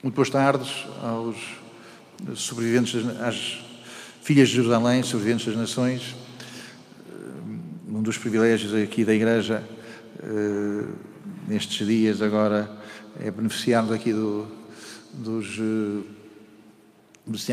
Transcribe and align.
Muito 0.00 0.14
boas 0.14 0.30
tardes 0.30 0.86
aos 1.02 1.36
sobreviventes, 2.36 3.04
às 3.20 3.58
filhas 4.22 4.48
de 4.48 4.54
Jerusalém, 4.54 5.02
sobreviventes 5.02 5.46
das 5.46 5.56
nações. 5.56 6.14
Um 7.88 8.00
dos 8.00 8.16
privilégios 8.16 8.72
aqui 8.80 9.04
da 9.04 9.12
Igreja 9.12 9.64
eh, 10.22 10.84
nestes 11.48 11.84
dias 11.84 12.22
agora 12.22 12.70
é 13.18 13.28
beneficiarmos 13.28 13.90
aqui 13.90 14.12
do, 14.12 14.46
dos 15.14 15.58
eh, 15.58 16.04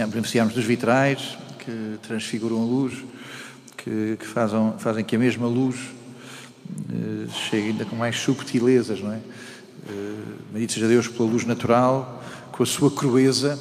beneficiarmos 0.06 0.54
dos 0.54 0.66
vitrais 0.66 1.40
que 1.58 1.98
transfiguram 2.04 2.62
a 2.62 2.66
luz, 2.66 2.94
que, 3.76 4.18
que 4.20 4.28
fazem, 4.28 4.76
fazem 4.78 5.04
que 5.04 5.16
a 5.16 5.20
mesma 5.20 5.48
luz 5.48 5.78
eh, 6.92 7.28
chegue 7.50 7.70
ainda 7.70 7.86
com 7.86 7.96
mais 7.96 8.20
subtilezas, 8.20 9.02
não 9.02 9.14
é? 9.14 9.20
Bendito 10.56 10.74
seja 10.74 10.88
Deus 10.88 11.08
pela 11.08 11.30
luz 11.30 11.46
natural, 11.46 12.24
com 12.52 12.64
a 12.64 12.66
sua 12.66 12.90
crueza. 12.90 13.60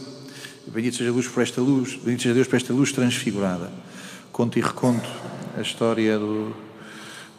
Bendito 0.69 0.97
seja 0.97 1.13
Deus 1.13 1.27
por 1.27 1.43
esta 1.43 1.61
luz, 1.61 1.97
bendito 1.97 2.23
seja 2.23 2.35
Deus 2.35 2.47
por 2.47 2.57
esta 2.57 2.73
luz 2.73 2.93
transfigurada. 2.93 3.71
Conto 4.33 4.59
e 4.59 4.63
reconto 4.63 5.09
a 5.57 5.61
história 5.61 6.19
do, 6.19 6.55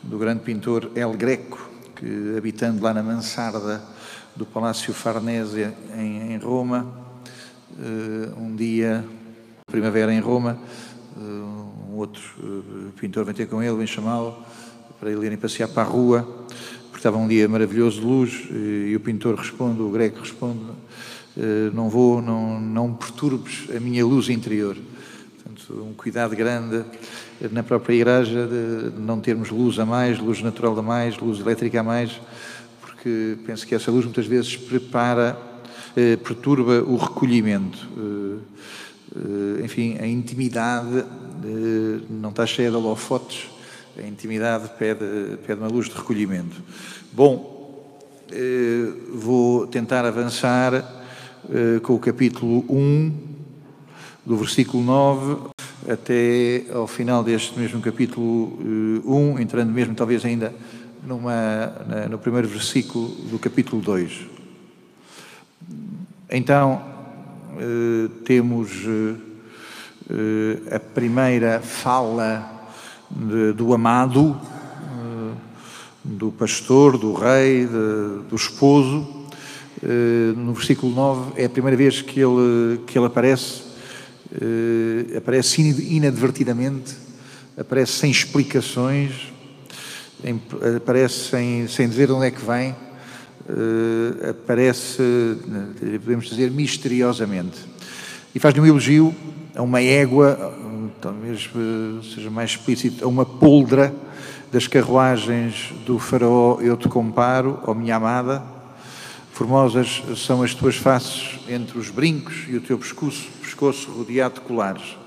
do 0.04 0.18
grande 0.18 0.42
pintor 0.42 0.92
El 0.94 1.14
Greco, 1.14 1.70
que 1.96 2.36
habitando 2.38 2.84
lá 2.84 2.94
na 2.94 3.02
mansarda 3.02 3.82
do 4.36 4.46
Palácio 4.46 4.94
Farnese 4.94 5.74
em, 5.98 6.34
em 6.34 6.38
Roma, 6.38 6.94
uh, 7.80 8.40
um 8.40 8.56
dia, 8.56 9.06
primavera 9.66 10.14
em 10.14 10.20
Roma, 10.20 10.60
uh, 11.16 11.22
um 11.90 11.96
outro 11.96 12.22
pintor 13.00 13.24
vem 13.24 13.34
ter 13.34 13.48
com 13.48 13.64
ele, 13.64 13.78
vem 13.78 13.88
chamá-lo 13.88 14.36
para 15.00 15.10
ele 15.10 15.26
irem 15.26 15.38
passear 15.38 15.70
para 15.70 15.84
a 15.84 15.86
rua 15.86 16.45
estava 17.06 17.20
um 17.20 17.28
dia 17.28 17.48
maravilhoso 17.48 18.00
de 18.00 18.08
luz 18.08 18.48
e 18.50 18.96
o 18.96 19.00
pintor 19.00 19.36
responde, 19.36 19.80
o 19.80 19.92
greco 19.92 20.22
responde, 20.22 20.60
eh, 21.38 21.70
não 21.72 21.88
vou, 21.88 22.20
não, 22.20 22.60
não 22.60 22.96
perturbes 22.96 23.68
a 23.76 23.80
minha 23.80 24.04
luz 24.04 24.28
interior. 24.28 24.76
Portanto, 25.36 25.86
um 25.88 25.94
cuidado 25.94 26.36
grande 26.36 26.84
na 27.52 27.62
própria 27.62 27.94
igreja 27.94 28.48
de 28.48 29.00
não 29.00 29.20
termos 29.20 29.52
luz 29.52 29.78
a 29.78 29.86
mais, 29.86 30.18
luz 30.18 30.42
natural 30.42 30.80
a 30.80 30.82
mais, 30.82 31.16
luz 31.20 31.40
elétrica 31.40 31.82
a 31.82 31.84
mais, 31.84 32.20
porque 32.82 33.38
penso 33.46 33.68
que 33.68 33.76
essa 33.76 33.92
luz 33.92 34.04
muitas 34.06 34.26
vezes 34.26 34.58
prepara, 34.58 35.38
eh, 35.96 36.16
perturba 36.16 36.82
o 36.82 36.96
recolhimento. 36.96 37.88
Eh, 39.16 39.64
enfim, 39.64 39.96
a 40.02 40.08
intimidade 40.08 41.06
não 42.10 42.32
está 42.32 42.48
cheia 42.48 42.72
de 42.72 42.76
holofotes, 42.76 43.55
a 43.98 44.08
intimidade 44.08 44.70
pede, 44.78 45.38
pede 45.46 45.60
uma 45.60 45.70
luz 45.70 45.88
de 45.88 45.96
recolhimento. 45.96 46.62
Bom, 47.14 47.90
eh, 48.32 48.92
vou 49.14 49.68
tentar 49.68 50.06
avançar 50.06 50.74
eh, 51.50 51.80
com 51.82 51.94
o 51.94 52.00
capítulo 52.00 52.66
1, 52.68 53.14
do 54.26 54.36
versículo 54.36 54.84
9 54.84 55.50
até 55.88 56.66
ao 56.74 56.88
final 56.88 57.24
deste 57.24 57.58
mesmo 57.58 57.80
capítulo 57.80 58.60
1, 59.06 59.38
eh, 59.38 59.42
entrando 59.42 59.72
mesmo 59.72 59.96
talvez 59.96 60.26
ainda 60.26 60.54
numa, 61.06 61.72
no 62.10 62.18
primeiro 62.18 62.48
versículo 62.48 63.08
do 63.30 63.40
capítulo 63.40 63.82
2. 63.82 64.26
Então, 66.32 66.82
temos 68.26 68.72
a 70.72 70.80
primeira 70.80 71.62
fala 71.62 72.55
de, 73.16 73.54
do 73.54 73.74
amado, 73.74 74.40
eh, 74.84 75.34
do 76.04 76.32
pastor, 76.32 76.98
do 76.98 77.14
rei, 77.14 77.66
de, 77.66 78.30
do 78.30 78.36
esposo. 78.36 79.08
Eh, 79.82 80.34
no 80.36 80.54
versículo 80.54 80.94
9 80.94 81.42
é 81.42 81.46
a 81.46 81.50
primeira 81.50 81.78
vez 81.78 82.02
que 82.02 82.20
ele, 82.20 82.80
que 82.86 82.98
ele 82.98 83.06
aparece, 83.06 83.64
eh, 84.34 85.18
aparece 85.18 85.62
inadvertidamente, 85.62 86.94
aparece 87.58 87.94
sem 87.94 88.12
explicações, 88.12 89.34
aparece 90.76 91.30
sem, 91.30 91.68
sem 91.68 91.88
dizer 91.88 92.08
de 92.08 92.14
onde 92.14 92.26
é 92.26 92.32
que 92.32 92.44
vem, 92.44 92.76
aparece, 94.28 95.04
podemos 96.04 96.26
dizer, 96.26 96.50
misteriosamente. 96.50 97.60
E 98.34 98.40
faz-lhe 98.40 98.60
um 98.60 98.66
elogio 98.66 99.14
a 99.56 99.62
uma 99.62 99.82
égua 99.82 100.54
talvez 101.02 101.50
seja 102.14 102.30
mais 102.32 102.52
explícito, 102.52 103.06
a 103.06 103.08
uma 103.08 103.26
poldra 103.26 103.94
das 104.52 104.68
carruagens 104.68 105.72
do 105.86 106.00
faraó 106.00 106.60
eu 106.62 106.76
te 106.76 106.88
comparo, 106.88 107.60
ó 107.64 107.74
minha 107.74 107.96
amada, 107.96 108.42
formosas 109.32 110.02
são 110.18 110.42
as 110.42 110.56
tuas 110.56 110.76
faces 110.76 111.40
entre 111.48 111.78
os 111.78 111.90
brincos 111.90 112.46
e 112.48 112.56
o 112.56 112.62
teu 112.62 112.78
pescoço, 112.80 113.28
pescoço 113.42 113.92
rodeado 113.92 114.36
de 114.36 114.42
colares. 114.42 114.98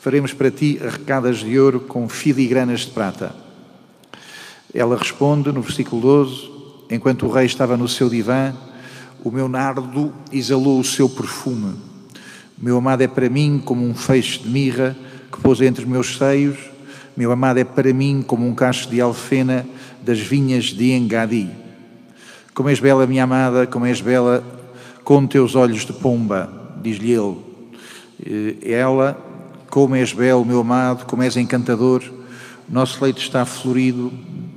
Faremos 0.00 0.32
para 0.32 0.50
ti 0.50 0.80
arrecadas 0.82 1.38
de 1.38 1.58
ouro 1.58 1.80
com 1.80 2.08
filigranas 2.08 2.80
de 2.80 2.90
prata. 2.90 3.34
Ela 4.72 4.96
responde 4.96 5.52
no 5.52 5.60
versículo 5.60 6.00
12: 6.00 6.50
Enquanto 6.90 7.26
o 7.26 7.30
rei 7.30 7.46
estava 7.46 7.76
no 7.76 7.88
seu 7.88 8.08
divã, 8.08 8.54
o 9.22 9.30
meu 9.30 9.48
nardo 9.48 10.12
exalou 10.32 10.80
o 10.80 10.84
seu 10.84 11.08
perfume. 11.08 11.87
Meu 12.60 12.76
amado 12.76 13.02
é 13.02 13.06
para 13.06 13.28
mim 13.30 13.62
como 13.64 13.86
um 13.86 13.94
feixe 13.94 14.40
de 14.40 14.48
mirra 14.48 14.96
que 15.30 15.40
pôs 15.40 15.60
entre 15.60 15.84
os 15.84 15.88
meus 15.88 16.16
seios, 16.16 16.58
meu 17.16 17.30
amado 17.30 17.58
é 17.58 17.64
para 17.64 17.92
mim 17.92 18.22
como 18.26 18.46
um 18.46 18.54
cacho 18.54 18.88
de 18.88 19.00
alfena 19.00 19.64
das 20.02 20.18
vinhas 20.18 20.66
de 20.66 20.90
Engadi. 20.92 21.48
Como 22.54 22.68
és 22.68 22.80
bela, 22.80 23.06
minha 23.06 23.22
amada, 23.22 23.64
como 23.66 23.86
és 23.86 24.00
bela 24.00 24.42
com 25.04 25.24
teus 25.24 25.54
olhos 25.54 25.86
de 25.86 25.92
pomba, 25.92 26.52
diz-lhe 26.82 27.12
ele. 27.12 27.36
Ela, 28.62 29.16
como 29.70 29.94
és 29.94 30.12
belo, 30.12 30.44
meu 30.44 30.60
amado, 30.60 31.06
como 31.06 31.22
és 31.22 31.36
encantador, 31.36 32.02
nosso 32.68 33.02
leito 33.02 33.20
está 33.20 33.44
florido 33.44 34.12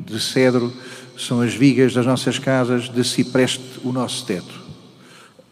de 0.05 0.19
cedro, 0.19 0.73
são 1.15 1.41
as 1.41 1.53
vigas 1.53 1.93
das 1.93 2.05
nossas 2.05 2.39
casas, 2.39 2.89
de 2.89 3.03
cipreste 3.03 3.79
o 3.83 3.91
nosso 3.91 4.25
teto. 4.25 4.59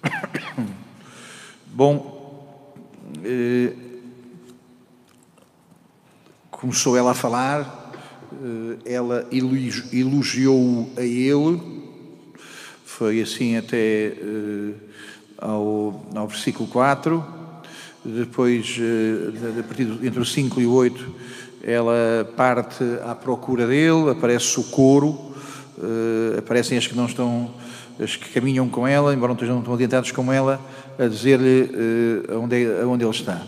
Bom, 1.71 2.18
eh, 3.23 3.73
começou 6.51 6.97
ela 6.97 7.11
a 7.11 7.13
falar, 7.13 7.91
eh, 8.33 8.93
ela 8.93 9.27
elogiou 9.91 10.89
a 10.97 11.01
ele, 11.01 11.61
foi 12.85 13.21
assim 13.21 13.57
até 13.57 13.77
eh, 13.77 14.73
ao, 15.37 16.05
ao 16.15 16.27
versículo 16.27 16.69
4, 16.69 17.23
depois, 18.05 18.77
a 19.59 19.63
partir 19.63 19.83
entre 20.03 20.19
o 20.19 20.25
5 20.25 20.61
e 20.61 20.65
o 20.65 20.71
8, 20.71 21.15
ela 21.63 22.31
parte 22.37 22.83
à 23.05 23.13
procura 23.13 23.67
dele, 23.67 24.11
aparece 24.11 24.57
o 24.57 24.63
coro, 24.63 25.33
aparecem 26.37 26.77
as 26.77 26.87
que 26.87 26.95
não 26.95 27.05
estão, 27.05 27.53
as 28.01 28.15
que 28.15 28.29
caminham 28.29 28.69
com 28.69 28.87
ela, 28.87 29.13
embora 29.13 29.31
não 29.31 29.35
estejam 29.35 29.61
tão 29.61 29.73
adiantados 29.73 30.11
como 30.13 30.31
ela, 30.31 30.61
a 30.99 31.07
dizer-lhe 31.07 31.71
aonde, 32.29 32.65
é, 32.65 32.81
aonde 32.81 33.05
ele 33.05 33.11
está. 33.11 33.41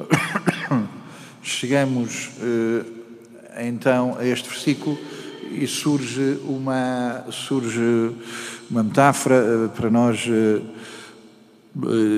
Chegamos 1.40 2.30
eh, 2.42 3.64
então 3.68 4.16
a 4.18 4.26
este 4.26 4.48
versículo 4.48 4.98
e 5.52 5.64
surge 5.68 6.38
uma, 6.44 7.24
surge 7.30 8.10
uma 8.68 8.82
metáfora 8.82 9.36
eh, 9.36 9.68
para 9.76 9.88
nós 9.88 10.28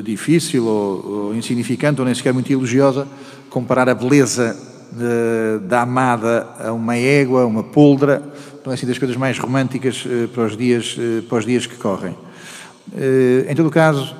difícil 0.02 0.64
ou, 0.64 1.06
ou, 1.06 1.34
insignificante, 1.34 2.00
ou 2.00 2.06
nem 2.06 2.14
sequer 2.14 2.32
muito 2.32 2.50
elogiosa, 2.50 3.06
comparar 3.50 3.88
a 3.88 3.94
beleza 3.94 4.56
de, 4.90 5.66
da 5.66 5.82
amada 5.82 6.46
a 6.58 6.72
uma 6.72 6.96
égua, 6.96 7.42
a 7.42 7.46
uma 7.46 7.64
poldra, 7.64 8.22
não 8.64 8.72
é 8.72 8.74
assim 8.74 8.86
das 8.86 8.98
coisas 8.98 9.16
mais 9.16 9.36
românticas 9.36 10.06
para 10.32 10.44
os 10.44 10.56
dias, 10.56 10.96
para 11.28 11.38
os 11.38 11.44
dias 11.44 11.66
que 11.66 11.74
correm. 11.74 12.16
Em 13.48 13.54
todo 13.56 13.68
caso, 13.68 14.14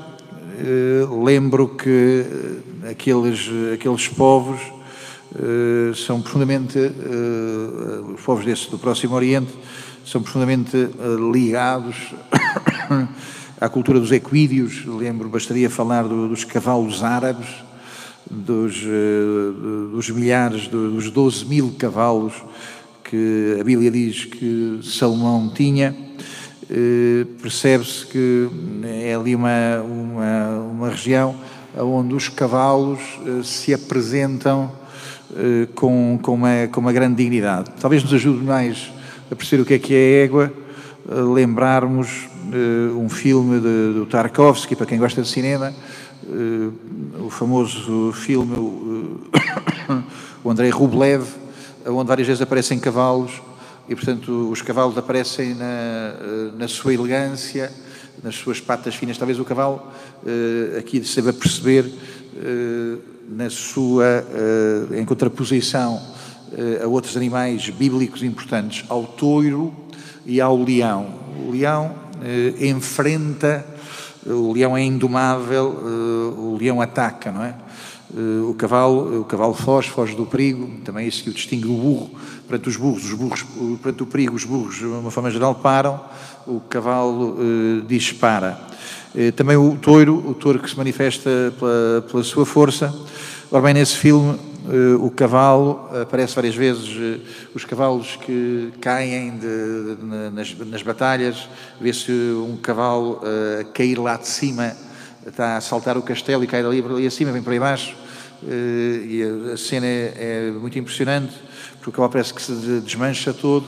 lembro 1.23 1.69
que 1.69 2.25
aqueles, 2.91 3.49
aqueles 3.73 4.09
povos 4.09 4.61
eh, 5.35 5.93
são 5.95 6.21
profundamente, 6.21 6.79
os 8.15 8.21
povos 8.23 8.45
desse, 8.45 8.71
do 8.71 8.79
Próximo 8.79 9.15
Oriente, 9.15 9.53
são 10.05 10.23
profundamente 10.23 10.77
ligados 11.33 12.15
à 13.61 13.69
cultura 13.69 14.01
dos 14.01 14.13
equídeos. 14.13 14.85
Lembro, 14.87 15.29
bastaria 15.29 15.69
falar 15.69 16.03
do, 16.05 16.29
dos 16.29 16.45
cavalos 16.45 17.03
árabes, 17.03 17.49
dos, 18.31 18.83
dos 19.93 20.11
milhares, 20.11 20.67
dos 20.69 21.11
12 21.11 21.47
mil 21.47 21.75
cavalos 21.79 22.35
que 23.09 23.57
a 23.59 23.65
Bíblia 23.65 23.91
diz 23.91 24.27
que 24.27 24.81
Salomão 24.83 25.51
tinha. 25.55 26.08
Percebe-se 27.41 28.05
que 28.07 28.49
é 28.85 29.15
ali 29.15 29.35
uma, 29.35 29.81
uma, 29.83 30.49
uma 30.71 30.89
região 30.91 31.35
onde 31.77 32.15
os 32.15 32.29
cavalos 32.29 33.01
se 33.43 33.73
apresentam 33.73 34.71
eh, 35.37 35.69
com, 35.75 36.19
com, 36.23 36.35
uma, 36.35 36.67
com 36.73 36.81
uma 36.81 36.93
grande 36.93 37.17
dignidade. 37.17 37.71
Talvez 37.81 38.03
nos 38.03 38.13
ajude 38.13 38.45
mais 38.45 38.91
a 39.31 39.37
perceber 39.37 39.63
o 39.63 39.67
que 39.67 39.75
é 39.75 39.79
que 39.79 39.95
é 39.95 39.97
a 39.97 40.25
égua, 40.25 40.53
lembrarmos 41.07 42.29
um 42.97 43.11
filme 43.11 43.61
de, 43.61 43.93
do 43.93 44.07
Tarkovsky, 44.07 44.75
para 44.75 44.87
quem 44.87 44.99
gosta 44.99 45.21
de 45.21 45.29
cinema, 45.29 45.75
o 47.21 47.29
famoso 47.29 48.11
filme 48.13 48.57
o 50.43 50.51
Andrei 50.51 50.71
Rublev, 50.71 51.25
onde 51.87 52.09
várias 52.09 52.27
vezes 52.27 52.41
aparecem 52.41 52.79
cavalos 52.79 53.33
e, 53.89 53.95
portanto, 53.95 54.51
os 54.51 54.61
cavalos 54.63 54.99
aparecem 54.99 55.55
na, 55.55 56.15
na 56.59 56.69
sua 56.69 56.93
elegância, 56.93 57.73
nas 58.23 58.35
suas 58.35 58.61
patas 58.61 58.95
finas. 58.95 59.17
Talvez 59.17 59.39
o 59.39 59.45
cavalo 59.45 59.83
aqui 60.79 61.03
saiba 61.05 61.33
perceber 61.33 61.91
na 63.31 63.49
sua, 63.49 64.25
em 64.97 65.05
contraposição 65.05 66.01
a 66.83 66.87
outros 66.87 67.17
animais 67.17 67.71
bíblicos 67.71 68.23
importantes, 68.23 68.85
ao 68.89 69.05
touro 69.05 69.75
e 70.27 70.41
ao 70.41 70.63
leão. 70.63 71.15
O 71.47 71.51
leão 71.51 71.95
enfrenta, 72.61 73.65
o 74.27 74.53
leão 74.53 74.77
é 74.77 74.83
indomável, 74.83 75.69
o 76.37 76.59
leão 76.61 76.81
ataca, 76.81 77.33
não 77.33 77.45
é? 77.45 77.55
O 78.15 78.55
cavalo, 78.55 79.21
o 79.21 79.25
cavalo 79.25 79.53
foge, 79.53 79.91
foge 79.91 80.17
do 80.17 80.25
perigo, 80.25 80.81
também 80.83 81.05
é 81.05 81.09
isso 81.09 81.23
que 81.23 81.29
o 81.31 81.33
distingue 81.33 81.67
do 81.67 81.75
burro. 81.75 82.11
Perante 82.47 82.69
os 82.69 82.77
burros, 82.77 83.05
os 83.05 83.13
burros, 83.13 83.45
perante 83.83 84.03
o 84.03 84.07
perigo, 84.07 84.35
os 84.35 84.45
burros, 84.45 84.77
de 84.77 84.87
uma 84.87 85.11
forma 85.11 85.31
geral, 85.31 85.55
param, 85.55 86.01
o 86.47 86.61
cavalo 86.61 87.37
uh, 87.39 87.83
dispara. 87.83 88.59
Também 89.37 89.57
o 89.57 89.77
touro, 89.77 90.15
o 90.29 90.35
touro 90.35 90.59
que 90.59 90.71
se 90.71 90.77
manifesta 90.77 91.31
pela, 91.59 92.03
pela 92.09 92.23
sua 92.23 92.47
força. 92.47 92.95
Ora 93.51 93.63
bem, 93.63 93.75
nesse 93.75 93.97
filme, 93.97 94.39
o 95.01 95.11
cavalo 95.11 95.89
aparece 96.03 96.35
várias 96.35 96.55
vezes, 96.55 97.21
os 97.55 97.65
cavalos 97.65 98.17
que 98.17 98.71
caem 98.81 99.33
de, 99.33 99.97
de, 99.97 100.31
nas, 100.31 100.55
nas, 100.59 100.83
batalhas, 100.83 101.49
vê-se 101.81 102.13
um 102.13 102.57
cavalo 102.57 103.21
cair 103.75 103.99
lá 103.99 104.17
de 104.17 104.29
cima 104.29 104.77
está 105.29 105.57
a 105.57 105.61
saltar 105.61 105.97
o 105.97 106.03
castelo 106.03 106.45
e 106.45 106.47
cai 106.47 106.63
dali, 106.63 106.83
ali 106.83 107.07
acima, 107.07 107.33
vem 107.33 107.43
para 107.43 107.53
aí 107.53 107.61
baixo. 107.61 107.97
Eh, 108.47 109.01
e 109.05 109.53
a 109.53 109.57
cena 109.57 109.87
é, 109.87 110.49
é 110.49 110.51
muito 110.53 110.79
impressionante, 110.79 111.35
porque 111.81 111.91
cavalo 111.97 112.09
parece 112.09 112.33
que 112.33 112.41
se 112.41 112.53
desmancha 112.81 113.33
todo, 113.35 113.67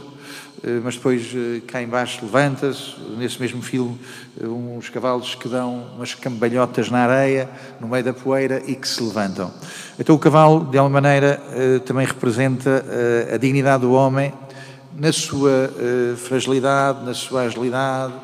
eh, 0.62 0.80
mas 0.82 0.94
depois 0.94 1.26
eh, 1.34 1.60
cá 1.66 1.82
embaixo 1.82 2.20
levanta-se, 2.22 2.94
nesse 3.18 3.40
mesmo 3.40 3.62
filme, 3.62 3.98
uns 4.40 4.88
cavalos 4.88 5.34
que 5.34 5.48
dão 5.48 5.88
umas 5.96 6.14
cambalhotas 6.14 6.88
na 6.88 6.98
areia, 6.98 7.48
no 7.80 7.88
meio 7.88 8.04
da 8.04 8.12
poeira 8.12 8.62
e 8.64 8.76
que 8.76 8.86
se 8.86 9.02
levantam. 9.02 9.52
Então 9.98 10.14
o 10.14 10.18
cavalo, 10.18 10.64
de 10.70 10.78
alguma 10.78 11.00
maneira, 11.00 11.40
também 11.84 12.06
representa 12.06 12.84
a 13.34 13.36
dignidade 13.36 13.82
do 13.82 13.92
homem 13.92 14.32
na 14.96 15.12
sua 15.12 15.70
fragilidade, 16.16 17.04
na 17.04 17.12
sua 17.12 17.42
agilidade, 17.42 18.14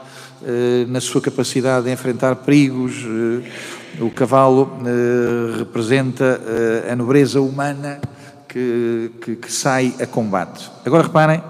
na 0.88 1.00
sua 1.00 1.20
capacidade 1.20 1.86
de 1.86 1.92
enfrentar 1.92 2.36
perigos. 2.36 2.94
Eh, 3.04 4.02
o 4.02 4.10
cavalo 4.10 4.78
eh, 4.84 5.58
representa 5.58 6.40
a 6.90 6.96
nobreza 6.96 7.40
humana 7.40 8.00
que, 8.48 9.10
que, 9.20 9.36
que 9.36 9.52
sai 9.52 9.94
a 10.00 10.06
combate. 10.06 10.70
Agora 10.84 11.04
reparem, 11.04 11.42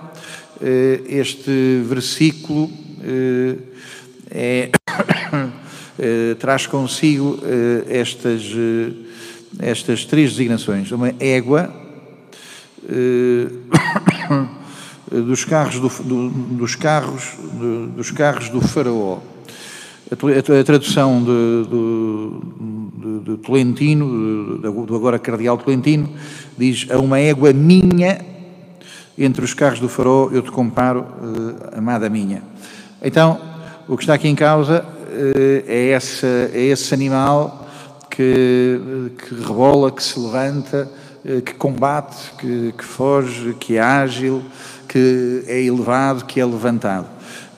este 1.06 1.82
versículo 1.84 2.70
é, 4.30 4.70
traz 6.38 6.66
consigo 6.66 7.38
estas, 7.88 8.42
estas 9.58 10.04
três 10.04 10.30
designações: 10.30 10.90
uma 10.92 11.12
égua. 11.20 11.72
Eh, 15.12 15.20
dos 15.20 15.44
carros 15.44 15.78
do, 15.78 15.88
do, 15.88 16.28
dos 16.28 16.74
carros 16.74 17.34
do, 17.52 17.86
dos 17.88 18.10
carros 18.10 18.48
do 18.48 18.60
faraó. 18.60 19.18
A, 20.10 20.64
tradução 20.64 21.18
de, 21.18 21.68
do, 21.68 23.22
de 23.24 23.36
Tolentino, 23.38 24.58
do 24.58 24.94
agora 24.94 25.18
cardeal 25.18 25.58
Tolentino, 25.58 26.08
diz 26.56 26.86
a 26.90 26.98
uma 26.98 27.18
égua 27.18 27.52
minha 27.52 28.20
entre 29.18 29.44
os 29.44 29.54
carros 29.54 29.80
do 29.80 29.88
faraó 29.88 30.28
eu 30.30 30.42
te 30.42 30.50
comparo, 30.50 31.00
uh, 31.00 31.78
amada 31.78 32.08
minha. 32.08 32.42
Então, 33.02 33.40
o 33.88 33.96
que 33.96 34.02
está 34.02 34.14
aqui 34.14 34.28
em 34.28 34.34
causa 34.34 34.84
uh, 34.84 35.64
é, 35.66 35.90
essa, 35.90 36.26
é 36.52 36.66
esse 36.66 36.92
animal 36.92 37.66
que, 38.10 39.10
que 39.18 39.34
rebola, 39.34 39.90
que 39.90 40.02
se 40.02 40.18
levanta, 40.20 40.90
uh, 41.24 41.40
que 41.40 41.54
combate, 41.54 42.32
que, 42.38 42.74
que 42.76 42.84
foge, 42.84 43.54
que 43.58 43.76
é 43.76 43.80
ágil, 43.80 44.42
que 44.88 45.42
é 45.46 45.62
elevado, 45.62 46.24
que 46.24 46.40
é 46.40 46.44
levantado. 46.44 47.06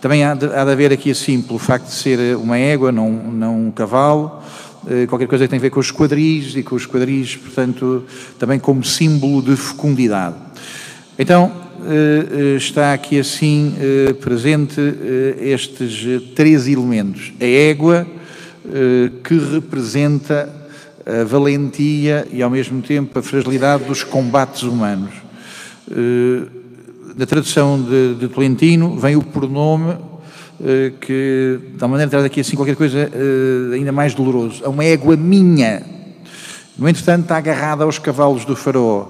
Também 0.00 0.22
há 0.22 0.34
de, 0.34 0.46
há 0.46 0.64
de 0.64 0.70
haver 0.70 0.92
aqui 0.92 1.10
assim, 1.10 1.42
pelo 1.42 1.58
facto 1.58 1.86
de 1.86 1.94
ser 1.94 2.36
uma 2.36 2.56
égua, 2.56 2.92
não, 2.92 3.10
não 3.10 3.66
um 3.66 3.70
cavalo, 3.70 4.42
eh, 4.86 5.06
qualquer 5.06 5.26
coisa 5.26 5.44
que 5.44 5.50
tem 5.50 5.58
a 5.58 5.62
ver 5.62 5.70
com 5.70 5.80
os 5.80 5.90
quadris 5.90 6.54
e 6.56 6.62
com 6.62 6.76
os 6.76 6.86
quadris, 6.86 7.36
portanto, 7.36 8.04
também 8.38 8.58
como 8.58 8.84
símbolo 8.84 9.42
de 9.42 9.56
fecundidade. 9.56 10.36
Então, 11.18 11.50
eh, 11.84 12.26
eh, 12.30 12.56
está 12.56 12.92
aqui 12.92 13.18
assim 13.18 13.74
presente 14.20 14.80
estes 15.40 16.06
três 16.34 16.68
elementos. 16.68 17.32
A 17.40 17.44
égua, 17.44 18.06
que 19.24 19.38
representa 19.38 20.54
a 21.06 21.24
valentia 21.24 22.26
e, 22.30 22.42
ao 22.42 22.50
mesmo 22.50 22.82
tempo, 22.82 23.18
a 23.18 23.22
fragilidade 23.22 23.84
dos 23.84 24.04
combates 24.04 24.62
humanos 24.62 25.14
na 27.18 27.26
tradução 27.26 27.82
de, 27.82 28.14
de 28.14 28.28
Tolentino, 28.28 28.96
vem 28.96 29.16
o 29.16 29.22
pronome 29.22 29.96
eh, 30.64 30.92
que, 31.00 31.58
de 31.74 31.82
uma 31.82 31.88
maneira, 31.88 32.08
traz 32.08 32.24
aqui 32.24 32.40
assim 32.40 32.54
qualquer 32.54 32.76
coisa 32.76 33.10
eh, 33.12 33.74
ainda 33.74 33.90
mais 33.90 34.14
doloroso. 34.14 34.62
É 34.64 34.68
uma 34.68 34.84
égua 34.84 35.16
minha. 35.16 35.82
No 36.78 36.88
entretanto, 36.88 37.22
está 37.22 37.36
agarrada 37.36 37.82
aos 37.82 37.98
cavalos 37.98 38.44
do 38.44 38.54
faraó. 38.54 39.08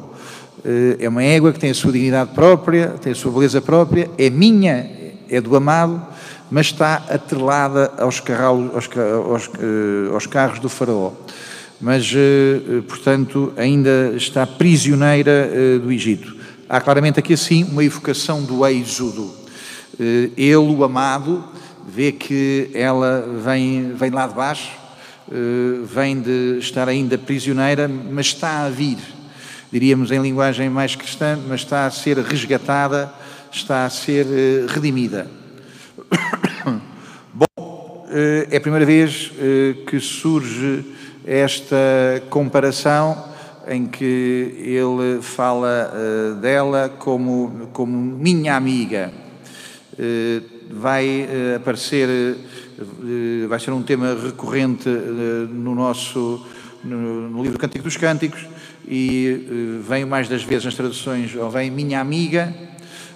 Eh, 0.65 0.97
é 1.01 1.09
uma 1.11 1.23
égua 1.23 1.53
que 1.53 1.59
tem 1.59 1.69
a 1.69 1.75
sua 1.75 1.93
dignidade 1.93 2.31
própria, 2.35 2.95
tem 2.99 3.13
a 3.13 3.15
sua 3.15 3.31
beleza 3.31 3.61
própria, 3.61 4.09
é 4.17 4.31
minha, 4.31 4.91
é 5.29 5.39
do 5.39 5.55
amado, 5.55 6.01
mas 6.51 6.69
está 6.69 7.05
atrelada 7.11 7.93
aos, 7.99 8.21
carros, 8.21 8.71
aos, 8.75 8.89
aos, 9.27 9.51
aos 10.15 10.27
carros 10.27 10.61
do 10.61 10.71
faraó. 10.71 11.13
Mas, 11.79 12.11
portanto, 12.89 13.53
ainda 13.57 14.15
está 14.17 14.45
prisioneira 14.47 15.49
do 15.81 15.93
Egito. 15.93 16.38
Há 16.71 16.83
claramente 16.83 17.19
aqui 17.19 17.33
assim 17.33 17.65
uma 17.65 17.83
evocação 17.83 18.43
do 18.43 18.67
êxodo. 18.67 19.33
Eh, 19.99 20.29
ele, 20.37 20.57
o 20.57 20.85
amado, 20.85 21.43
vê 21.89 22.13
que 22.13 22.71
ela 22.75 23.27
vem, 23.43 23.95
vem 23.95 24.11
lá 24.11 24.27
de 24.27 24.35
baixo, 24.35 24.73
eh, 25.33 25.81
vem 25.83 26.21
de 26.21 26.59
estar 26.59 26.87
ainda 26.87 27.17
prisioneira, 27.17 27.89
mas 27.89 28.27
está 28.27 28.67
a 28.67 28.69
vir, 28.69 28.99
diríamos 29.73 30.11
em 30.11 30.21
linguagem 30.21 30.69
mais 30.69 30.95
cristã, 30.95 31.39
mas 31.49 31.63
está 31.63 31.87
a 31.87 31.91
ser 31.91 32.19
resgatada, 32.19 33.11
está 33.51 33.87
a 33.87 33.91
ser 33.91 34.27
eh, 34.27 34.67
redimida. 34.69 35.27
Bom, 37.33 38.07
é 38.51 38.59
a 38.59 38.61
primeira 38.61 38.85
vez 38.85 39.33
que 39.87 39.99
surge 40.01 40.85
esta 41.25 41.77
comparação 42.29 43.25
em 43.69 43.87
que 43.87 44.55
ele 44.59 45.21
fala 45.21 45.93
uh, 45.93 46.35
dela 46.37 46.89
como, 46.99 47.69
como 47.73 47.97
minha 47.97 48.57
amiga. 48.57 49.13
Uh, 49.93 50.43
vai 50.71 51.23
uh, 51.23 51.57
aparecer, 51.57 52.09
vai 53.49 53.59
ser 53.59 53.71
um 53.73 53.83
tema 53.83 54.17
recorrente 54.23 54.89
no 54.89 55.75
nosso 55.75 56.47
no, 56.85 57.29
no, 57.31 57.43
livro 57.43 57.59
Cântico 57.59 57.85
dos 57.85 57.97
Cânticos 57.97 58.47
e 58.87 59.81
vem 59.89 60.05
mais 60.05 60.29
das 60.29 60.43
vezes 60.43 60.67
nas 60.67 60.75
traduções, 60.75 61.35
ou 61.35 61.51
vem 61.51 61.71
minha 61.71 62.01
amiga, 62.01 62.55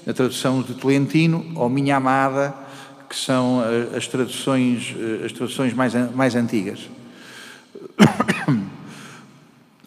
na 0.04 0.12
tradução 0.12 0.62
de 0.62 0.74
Tolentino, 0.74 1.44
ou 1.54 1.68
minha 1.68 1.96
amada, 1.96 2.54
que 3.08 3.14
são 3.14 3.62
as 3.94 4.06
traduções, 4.08 4.94
as 5.24 5.32
traduções 5.32 5.72
mais, 5.74 5.94
mais 6.14 6.34
antigas. 6.34 6.88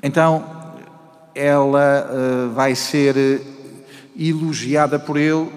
Então, 0.08 0.55
ela 1.36 2.10
uh, 2.10 2.54
vai 2.54 2.74
ser 2.74 3.18
eh, 3.18 3.42
elogiada 4.18 4.98
por 4.98 5.18
ele, 5.18 5.50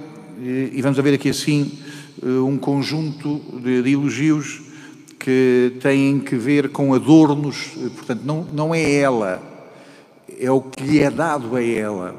e, 0.43 0.73
e 0.75 0.83
vamos 0.83 0.99
ver 0.99 1.15
aqui 1.15 1.31
assim 1.31 1.79
um 2.21 2.59
conjunto 2.59 3.41
de, 3.63 3.81
de, 3.81 3.93
elogios 3.93 4.61
que 5.21 5.75
têm 5.81 6.19
que 6.19 6.35
ver 6.35 6.71
com 6.71 6.93
adornos, 6.93 7.77
portanto, 7.95 8.23
não, 8.25 8.45
não 8.53 8.75
é 8.75 8.93
ela, 8.93 9.41
é 10.37 10.51
o 10.51 10.61
que 10.61 10.83
lhe 10.83 10.99
é 10.99 11.13
dado 11.13 11.55
a 11.55 11.63
ela. 11.63 12.17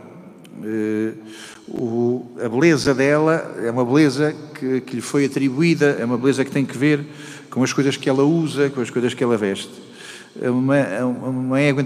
O, 1.68 2.28
a 2.42 2.48
beleza 2.48 2.94
dela 2.96 3.58
é 3.62 3.70
uma 3.70 3.84
beleza 3.84 4.34
que, 4.58 4.80
que 4.82 4.96
lhe 4.96 5.02
foi 5.02 5.26
atribuída, 5.26 5.98
é 6.00 6.06
uma 6.06 6.18
beleza 6.18 6.46
que 6.46 6.52
tem 6.52 6.66
que 6.66 6.78
ver 6.78 7.06
com 7.50 7.62
as 7.62 7.74
coisas 7.74 7.98
que 7.98 8.10
ela 8.10 8.24
usa, 8.24 8.70
com 8.70 8.80
as 8.80 8.90
coisas 8.90 9.14
que 9.14 9.22
ela 9.22 9.36
veste 9.36 9.89
uma, 10.36 10.78
uma, 11.06 11.60
égua, 11.60 11.84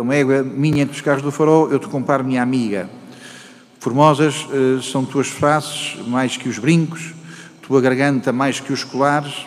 uma 0.00 0.14
égua 0.14 0.42
minha 0.42 0.82
entre 0.82 0.94
os 0.94 1.00
carros 1.00 1.22
do 1.22 1.32
farol, 1.32 1.70
eu 1.70 1.78
te 1.78 1.88
comparo 1.88 2.24
minha 2.24 2.42
amiga. 2.42 2.88
Formosas 3.78 4.46
eh, 4.52 4.80
são 4.80 5.04
tuas 5.04 5.26
frases, 5.26 5.96
mais 6.06 6.36
que 6.36 6.48
os 6.48 6.56
brincos, 6.58 7.14
tua 7.62 7.80
garganta 7.80 8.32
mais 8.32 8.60
que 8.60 8.72
os 8.72 8.84
colares, 8.84 9.46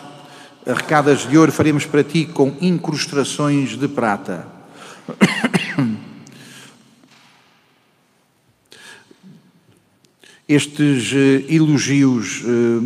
arrecadas 0.66 1.20
de 1.26 1.38
ouro 1.38 1.50
faremos 1.50 1.86
para 1.86 2.04
ti 2.04 2.26
com 2.26 2.54
incrustações 2.60 3.78
de 3.78 3.88
prata. 3.88 4.46
Estes 10.46 11.12
eh, 11.14 11.44
elogios 11.48 12.42
eh, 12.44 12.78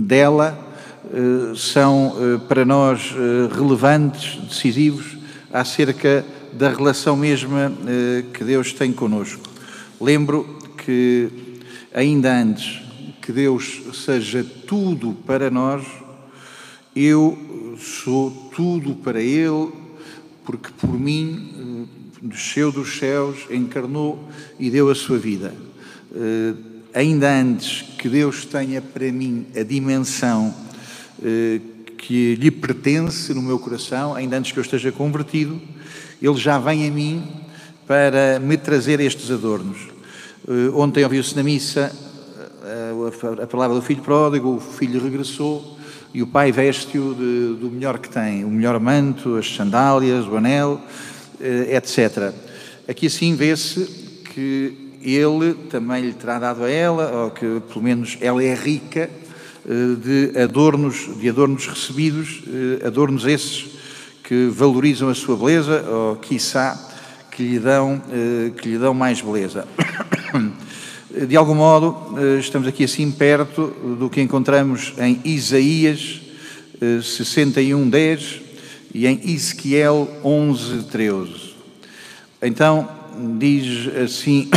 dela 0.00 0.73
são 1.56 2.14
para 2.48 2.64
nós 2.64 3.14
relevantes, 3.56 4.36
decisivos, 4.48 5.16
acerca 5.52 6.24
da 6.52 6.68
relação 6.70 7.16
mesma 7.16 7.72
que 8.32 8.44
Deus 8.44 8.72
tem 8.72 8.92
conosco. 8.92 9.42
Lembro 10.00 10.58
que, 10.76 11.28
ainda 11.94 12.36
antes 12.36 12.82
que 13.22 13.32
Deus 13.32 13.82
seja 13.92 14.44
tudo 14.66 15.16
para 15.26 15.50
nós, 15.50 15.84
eu 16.94 17.38
sou 17.78 18.30
tudo 18.54 18.94
para 18.94 19.20
Ele, 19.20 19.72
porque 20.44 20.70
por 20.78 20.98
mim 20.98 21.88
desceu 22.20 22.72
dos 22.72 22.98
céus, 22.98 23.38
encarnou 23.50 24.28
e 24.58 24.70
deu 24.70 24.90
a 24.90 24.94
sua 24.94 25.18
vida 25.18 25.52
ainda 26.94 27.28
antes 27.28 27.82
que 27.98 28.08
Deus 28.08 28.44
tenha 28.44 28.80
para 28.80 29.10
mim 29.10 29.46
a 29.56 29.64
dimensão 29.64 30.54
eh, 30.54 30.63
que 31.96 32.34
lhe 32.34 32.50
pertence 32.50 33.32
no 33.32 33.40
meu 33.40 33.58
coração, 33.58 34.14
ainda 34.14 34.36
antes 34.36 34.52
que 34.52 34.58
eu 34.58 34.62
esteja 34.62 34.92
convertido, 34.92 35.60
Ele 36.20 36.36
já 36.36 36.58
vem 36.58 36.86
a 36.86 36.90
mim 36.90 37.22
para 37.86 38.38
me 38.38 38.56
trazer 38.56 39.00
estes 39.00 39.30
adornos. 39.30 39.78
Eh, 40.46 40.70
ontem 40.74 41.02
ouviu-se 41.04 41.34
na 41.34 41.42
missa 41.42 41.90
eh, 42.64 43.42
a 43.42 43.46
palavra 43.46 43.76
do 43.76 43.82
filho 43.82 44.02
pródigo, 44.02 44.56
o 44.56 44.60
filho 44.60 45.02
regressou 45.02 45.78
e 46.12 46.22
o 46.22 46.26
pai 46.26 46.52
veste-o 46.52 47.14
do 47.14 47.70
melhor 47.70 47.98
que 47.98 48.08
tem, 48.08 48.44
o 48.44 48.50
melhor 48.50 48.78
manto, 48.78 49.36
as 49.36 49.52
sandálias, 49.52 50.26
o 50.26 50.36
anel, 50.36 50.80
etc. 51.40 52.32
Aqui 52.86 53.06
assim 53.06 53.34
vê-se 53.34 53.84
que 54.32 54.92
ele 55.02 55.54
também 55.68 56.02
lhe 56.02 56.12
terá 56.12 56.38
dado 56.38 56.64
a 56.64 56.70
ela, 56.70 57.24
ou 57.24 57.30
que 57.30 57.60
pelo 57.68 57.82
menos 57.82 58.16
ela 58.20 58.42
é 58.42 58.54
rica 58.54 59.00
eh, 59.00 59.23
de 59.66 60.38
adornos, 60.38 61.08
de 61.18 61.28
adornos 61.28 61.66
recebidos, 61.66 62.42
eh, 62.46 62.86
adornos 62.86 63.24
esses 63.24 63.66
que 64.22 64.46
valorizam 64.46 65.08
a 65.08 65.14
sua 65.14 65.36
beleza, 65.36 65.82
ou 65.88 66.16
quiçá 66.16 66.78
que 67.30 67.42
lhe 67.42 67.58
dão, 67.58 68.02
eh, 68.10 68.50
que 68.56 68.68
lhe 68.68 68.78
dão 68.78 68.92
mais 68.92 69.20
beleza. 69.20 69.66
De 71.28 71.36
algum 71.36 71.54
modo, 71.54 72.18
estamos 72.40 72.66
aqui 72.66 72.82
assim 72.82 73.08
perto 73.08 73.68
do 74.00 74.10
que 74.10 74.20
encontramos 74.20 74.92
em 74.98 75.20
Isaías 75.24 76.20
61, 76.80 77.88
10 77.88 78.40
e 78.92 79.06
em 79.06 79.20
Ezequiel 79.24 80.08
11, 80.24 80.82
13. 80.90 81.54
Então, 82.42 82.88
diz 83.38 83.88
assim 83.96 84.50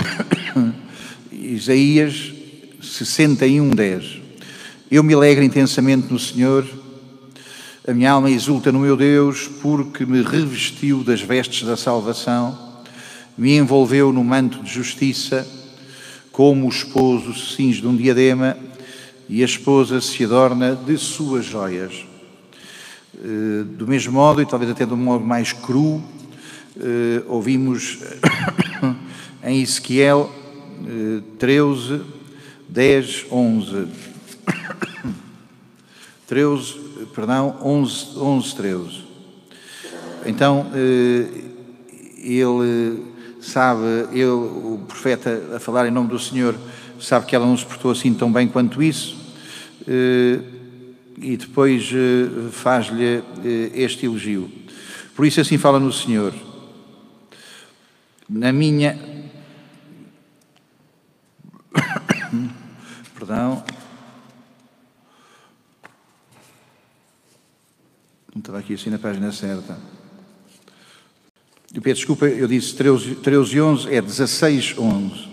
Isaías 1.31 2.33
61, 2.81 3.69
10. 3.69 4.16
Eu 4.89 5.03
me 5.03 5.13
alegro 5.13 5.43
intensamente 5.43 6.09
no 6.09 6.17
Senhor, 6.17 6.65
a 7.85 7.93
minha 7.93 8.09
alma 8.09 8.31
exulta 8.31 8.71
no 8.71 8.79
meu 8.79 8.95
Deus, 8.95 9.49
porque 9.61 10.05
me 10.05 10.21
revestiu 10.21 11.03
das 11.03 11.19
vestes 11.19 11.67
da 11.67 11.75
salvação, 11.75 12.57
me 13.37 13.57
envolveu 13.57 14.13
no 14.13 14.23
manto 14.23 14.63
de 14.63 14.71
justiça, 14.71 15.45
como 16.31 16.65
o 16.65 16.69
esposo 16.69 17.33
se 17.33 17.57
cinge 17.57 17.81
de 17.81 17.87
um 17.87 17.97
diadema 17.97 18.57
e 19.27 19.41
a 19.41 19.45
esposa 19.45 19.99
se 19.99 20.23
adorna 20.23 20.73
de 20.73 20.97
suas 20.97 21.43
joias. 21.43 22.05
Eh, 23.13 23.65
do 23.65 23.85
mesmo 23.85 24.13
modo, 24.13 24.41
e 24.41 24.45
talvez 24.45 24.71
até 24.71 24.85
de 24.85 24.93
um 24.93 24.97
modo 24.97 25.25
mais 25.25 25.51
cru, 25.51 26.01
eh, 26.79 27.23
ouvimos 27.27 27.99
em 29.43 29.61
Ezequiel 29.61 30.31
13, 31.37 32.01
10, 32.69 33.25
11. 33.29 34.07
13, 36.27 36.73
perdão, 37.15 37.55
11, 37.63 38.17
11 38.17 38.55
13. 38.55 39.03
Então, 40.25 40.69
eh, 40.73 41.25
ele 42.17 43.05
sabe, 43.39 43.83
o 44.25 44.83
profeta 44.87 45.55
a 45.55 45.59
falar 45.59 45.87
em 45.87 45.91
nome 45.91 46.09
do 46.09 46.19
Senhor, 46.19 46.53
sabe 46.99 47.25
que 47.25 47.35
ela 47.35 47.45
não 47.45 47.55
se 47.55 47.65
portou 47.65 47.91
assim 47.91 48.13
tão 48.13 48.31
bem 48.31 48.47
quanto 48.47 48.83
isso, 48.83 49.15
eh, 49.87 50.39
e 51.17 51.37
depois 51.37 51.89
eh, 51.93 52.49
faz-lhe 52.51 53.23
este 53.73 54.05
elogio. 54.05 54.51
Por 55.15 55.25
isso 55.25 55.39
assim 55.39 55.57
fala 55.57 55.79
no 55.79 55.93
Senhor. 55.93 56.33
Na 58.29 58.51
minha 58.51 58.99
Perdão. 63.17 63.63
Não 68.37 68.39
estava 68.39 68.59
aqui 68.59 68.75
assim 68.75 68.91
na 68.91 68.99
página 68.99 69.31
certa. 69.31 69.75
Eu 71.73 71.81
peço 71.81 71.95
desculpa, 71.95 72.27
eu 72.27 72.47
disse 72.47 72.75
13, 72.75 73.15
13 73.15 73.55
e 73.55 73.61
11, 73.61 73.95
é 73.95 73.99
16, 73.99 74.75
11. 74.77 75.27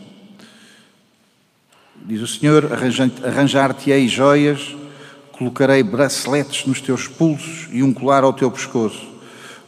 Diz 2.07 2.23
o 2.23 2.27
Senhor: 2.27 2.71
arranjar-te-ei 3.23 4.09
joias, 4.09 4.75
colocarei 5.33 5.83
braceletes 5.83 6.65
nos 6.65 6.81
teus 6.81 7.07
pulsos 7.07 7.69
e 7.71 7.83
um 7.83 7.93
colar 7.93 8.25
ao 8.25 8.33
teu 8.33 8.51
pescoço, 8.51 9.07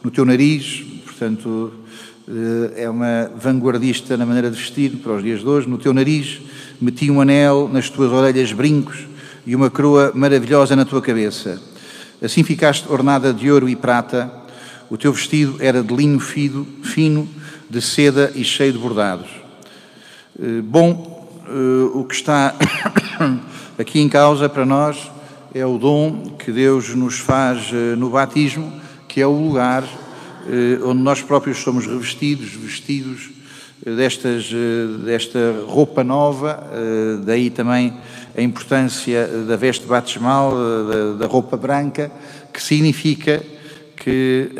no 0.03 0.09
teu 0.09 0.25
nariz, 0.25 0.83
portanto, 1.05 1.71
eh, 2.27 2.85
é 2.85 2.89
uma 2.89 3.31
vanguardista 3.35 4.17
na 4.17 4.25
maneira 4.25 4.49
de 4.49 4.57
vestir 4.57 4.93
para 4.93 5.13
os 5.13 5.21
dias 5.21 5.41
de 5.41 5.45
hoje, 5.47 5.69
no 5.69 5.77
teu 5.77 5.93
nariz 5.93 6.41
meti 6.81 7.11
um 7.11 7.21
anel, 7.21 7.69
nas 7.71 7.87
tuas 7.87 8.11
orelhas 8.11 8.51
brincos 8.51 9.05
e 9.45 9.55
uma 9.55 9.69
coroa 9.69 10.11
maravilhosa 10.15 10.75
na 10.75 10.85
tua 10.85 11.03
cabeça. 11.03 11.76
Assim 12.19 12.43
ficaste 12.43 12.91
ornada 12.91 13.31
de 13.31 13.51
ouro 13.51 13.69
e 13.69 13.75
prata, 13.75 14.31
o 14.89 14.97
teu 14.97 15.13
vestido 15.13 15.57
era 15.59 15.83
de 15.83 15.93
linho 15.93 16.19
fino, 16.19 16.65
fino 16.81 17.29
de 17.69 17.79
seda 17.79 18.31
e 18.33 18.43
cheio 18.43 18.73
de 18.73 18.79
bordados. 18.79 19.29
Eh, 20.39 20.61
bom, 20.63 21.29
eh, 21.47 21.91
o 21.93 22.03
que 22.05 22.15
está 22.15 22.55
aqui 23.77 23.99
em 23.99 24.09
causa 24.09 24.49
para 24.49 24.65
nós 24.65 25.11
é 25.53 25.63
o 25.63 25.77
dom 25.77 26.35
que 26.39 26.51
Deus 26.51 26.95
nos 26.95 27.19
faz 27.19 27.69
eh, 27.71 27.95
no 27.95 28.09
batismo, 28.09 28.73
que 29.07 29.21
é 29.21 29.27
o 29.27 29.31
lugar 29.31 29.83
onde 30.85 31.01
nós 31.01 31.21
próprios 31.21 31.57
somos 31.57 31.85
revestidos, 31.85 32.51
vestidos 32.51 33.29
destas, 33.85 34.49
desta 35.03 35.39
roupa 35.67 36.05
nova, 36.05 36.63
daí 37.25 37.49
também 37.49 37.93
a 38.37 38.41
importância 38.41 39.27
da 39.47 39.55
veste 39.55 39.85
batismal, 39.87 40.53
da, 40.53 41.13
da 41.13 41.25
roupa 41.25 41.57
branca, 41.57 42.11
que 42.53 42.61
significa 42.61 43.43
que 43.95 44.51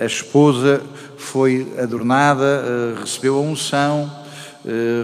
a 0.00 0.06
esposa 0.06 0.82
foi 1.18 1.70
adornada, 1.78 2.96
recebeu 2.98 3.36
a 3.36 3.40
unção, 3.40 4.10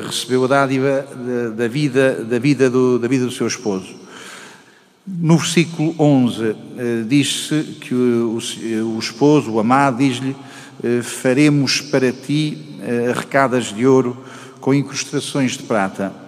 recebeu 0.07 0.45
a 0.45 0.49
dádiva 0.49 1.07
da 1.55 1.69
vida, 1.69 2.25
da 2.25 2.39
vida, 2.39 2.71
do, 2.71 2.99
da 2.99 3.07
vida 3.07 3.27
do 3.27 3.31
seu 3.31 3.47
esposo. 3.47 3.95
No 5.07 5.37
versículo 5.37 5.95
11 5.99 6.57
diz-se 7.07 7.63
que 7.81 7.95
o, 7.95 8.39
o 8.95 8.99
esposo, 8.99 9.53
o 9.53 9.61
amado, 9.61 9.99
diz-lhe 9.99 10.35
faremos 11.03 11.83
para 11.83 12.11
ti 12.11 12.59
arrecadas 13.11 13.67
de 13.67 13.87
ouro 13.87 14.25
com 14.59 14.73
incrustações 14.73 15.53
de 15.53 15.65
prata. 15.65 16.22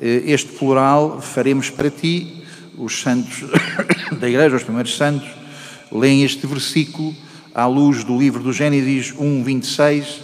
Eh, 0.00 0.24
este 0.26 0.52
plural 0.52 1.20
faremos 1.20 1.70
para 1.70 1.90
ti, 1.90 2.42
os 2.76 3.00
santos 3.00 3.44
da 4.20 4.28
Igreja, 4.28 4.56
os 4.56 4.62
primeiros 4.62 4.96
santos, 4.96 5.28
leem 5.90 6.22
este 6.24 6.46
versículo 6.46 7.14
à 7.54 7.66
luz 7.66 8.04
do 8.04 8.18
livro 8.18 8.42
do 8.42 8.52
Gênesis 8.52 9.14
1, 9.18 9.44
26, 9.44 10.20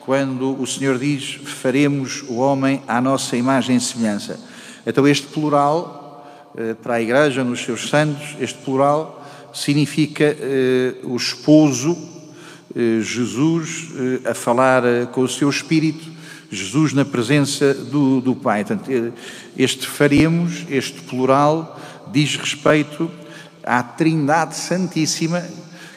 quando 0.00 0.60
o 0.60 0.66
Senhor 0.66 0.98
diz: 0.98 1.40
Faremos 1.44 2.22
o 2.28 2.36
homem 2.36 2.82
à 2.86 3.00
nossa 3.00 3.36
imagem 3.36 3.76
e 3.76 3.80
semelhança. 3.80 4.38
Então, 4.86 5.06
este 5.08 5.26
plural, 5.28 6.52
eh, 6.56 6.74
para 6.74 6.94
a 6.94 7.02
Igreja, 7.02 7.42
nos 7.42 7.64
seus 7.64 7.88
santos, 7.88 8.36
este 8.40 8.58
plural 8.58 9.22
significa 9.52 10.36
o 11.04 11.16
esposo 11.16 11.96
eh, 12.76 13.00
Jesus 13.00 13.88
eh, 14.24 14.30
a 14.30 14.34
falar 14.34 14.84
eh, 14.84 15.06
com 15.06 15.20
o 15.20 15.28
seu 15.28 15.48
Espírito, 15.48 16.10
Jesus 16.54 16.92
na 16.92 17.04
presença 17.04 17.74
do, 17.74 18.20
do 18.20 18.34
Pai. 18.34 18.64
Portanto, 18.64 18.90
este 19.56 19.86
faremos, 19.86 20.64
este 20.70 21.00
plural, 21.02 21.80
diz 22.12 22.36
respeito 22.36 23.10
à 23.62 23.82
Trindade 23.82 24.54
Santíssima 24.56 25.44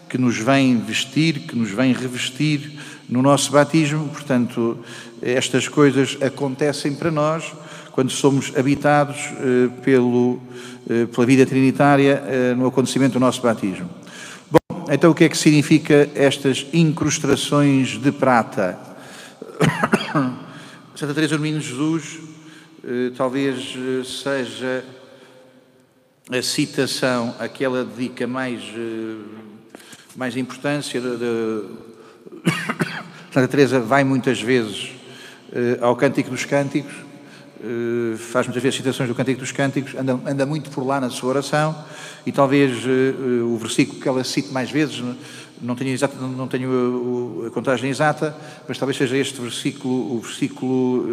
que 0.10 0.18
nos 0.18 0.38
vem 0.38 0.80
vestir, 0.80 1.40
que 1.40 1.56
nos 1.56 1.70
vem 1.72 1.94
revestir 1.94 2.80
no 3.10 3.22
nosso 3.22 3.52
batismo. 3.52 4.08
Portanto, 4.10 4.80
estas 5.22 5.68
coisas 5.68 6.18
acontecem 6.22 6.94
para 6.96 7.12
nós 7.12 7.54
quando 7.92 8.12
somos 8.12 8.54
habitados 8.56 9.18
pelo, 9.84 10.40
pela 11.14 11.26
vida 11.26 11.46
trinitária 11.46 12.56
no 12.56 12.68
acontecimento 12.68 13.14
do 13.14 13.20
nosso 13.20 13.42
batismo. 13.42 13.90
Bom, 14.50 14.86
então 14.90 15.12
o 15.12 15.16
que 15.16 15.24
é 15.24 15.30
que 15.30 15.38
significa 15.38 16.10
estas 16.16 16.66
incrustações 16.72 17.98
de 17.98 18.12
prata? 18.12 18.80
Santa 20.98 21.14
Teresa 21.14 21.38
do 21.38 21.44
Menino 21.44 21.62
Jesus 21.62 22.18
talvez 23.16 23.76
seja 24.04 24.84
a 26.28 26.42
citação 26.42 27.36
a 27.38 27.48
que 27.48 27.64
ela 27.64 27.86
dedica 27.86 28.26
mais, 28.26 28.64
mais 30.16 30.36
importância 30.36 31.00
Santa 33.32 33.48
Teresa 33.48 33.80
vai 33.80 34.04
muitas 34.04 34.42
vezes 34.42 34.90
ao 35.82 35.96
Cântico 35.96 36.32
dos 36.32 36.46
Cânticos, 36.46 36.96
faz 38.32 38.48
muitas 38.48 38.64
vezes 38.64 38.78
citações 38.78 39.08
do 39.08 39.14
Cântico 39.14 39.40
dos 39.40 39.52
Cânticos, 39.52 39.94
anda, 39.94 40.20
anda 40.26 40.48
muito 40.48 40.72
por 40.72 40.84
lá 40.84 41.00
na 41.00 41.12
sua 41.12 41.30
oração 41.30 41.78
e 42.26 42.32
talvez 42.32 42.84
o 43.46 43.56
versículo 43.58 44.02
que 44.02 44.08
ela 44.08 44.24
cite 44.24 44.52
mais 44.52 44.72
vezes, 44.72 45.04
não 45.62 45.76
tenho, 45.76 45.92
exata, 45.92 46.16
não 46.16 46.48
tenho 46.48 47.44
a, 47.44 47.48
a, 47.48 47.52
contagem 47.52 47.90
exata, 47.90 48.36
mas 48.68 48.78
talvez 48.78 48.98
seja 48.98 49.18
este 49.18 49.40
versículo, 49.42 50.16
o 50.16 50.20
versículo, 50.20 51.06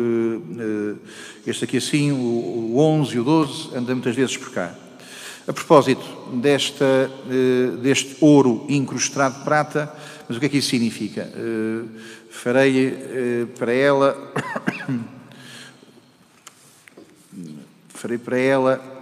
este 1.46 1.64
aqui 1.64 1.76
assim, 1.78 2.12
o, 2.12 2.74
o 2.74 2.78
11 2.78 3.16
e 3.16 3.20
o 3.20 3.24
12, 3.24 3.76
anda 3.76 3.94
muitas 3.94 4.14
vezes 4.14 4.36
por 4.36 4.50
cá. 4.50 4.74
A 5.46 5.52
propósito 5.52 6.04
desta, 6.34 7.10
deste 7.82 8.16
ouro 8.20 8.64
incrustado 8.68 9.38
de 9.38 9.44
prata, 9.44 9.94
mas 10.26 10.36
o 10.36 10.40
que 10.40 10.46
é 10.46 10.48
que 10.48 10.58
isso 10.58 10.70
significa? 10.70 11.30
Farei 12.30 13.46
para 13.58 13.72
ela. 13.72 14.32
farei 17.88 18.18
para 18.18 18.38
ela 18.38 18.94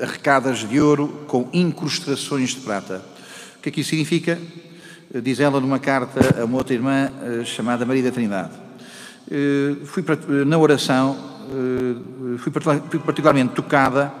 arrecadas 0.00 0.68
de 0.68 0.80
ouro 0.80 1.24
com 1.26 1.48
incrustações 1.52 2.50
de 2.50 2.60
prata. 2.60 3.02
O 3.58 3.62
que 3.62 3.68
é 3.68 3.72
que 3.72 3.80
isso 3.80 3.90
significa? 3.90 4.38
Diz 5.22 5.40
ela 5.40 5.60
numa 5.60 5.78
carta 5.78 6.40
a 6.40 6.44
uma 6.44 6.58
outra 6.58 6.74
irmã 6.74 7.10
chamada 7.44 7.86
Maria 7.86 8.02
da 8.02 8.10
Trindade. 8.10 8.52
Fui 9.84 10.04
na 10.44 10.58
oração, 10.58 11.16
fui 12.38 12.52
particularmente 13.00 13.54
tocada 13.54 14.12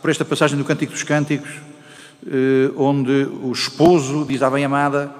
por 0.00 0.10
esta 0.10 0.24
passagem 0.24 0.56
do 0.56 0.64
Cântico 0.64 0.92
dos 0.92 1.02
Cânticos, 1.02 1.50
eh, 2.26 2.70
onde 2.76 3.28
o 3.42 3.50
esposo 3.52 4.24
diz 4.24 4.42
à 4.42 4.48
bem-amada: 4.48 5.12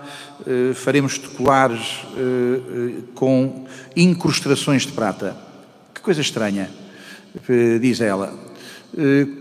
eh, 0.46 0.72
faremos-te 0.74 1.28
colares 1.30 2.04
eh, 2.16 3.02
com 3.14 3.66
incrustações 3.96 4.86
de 4.86 4.92
prata. 4.92 5.36
Que 5.94 6.00
coisa 6.00 6.20
estranha, 6.20 6.70
diz 7.80 8.00
ela. 8.00 8.45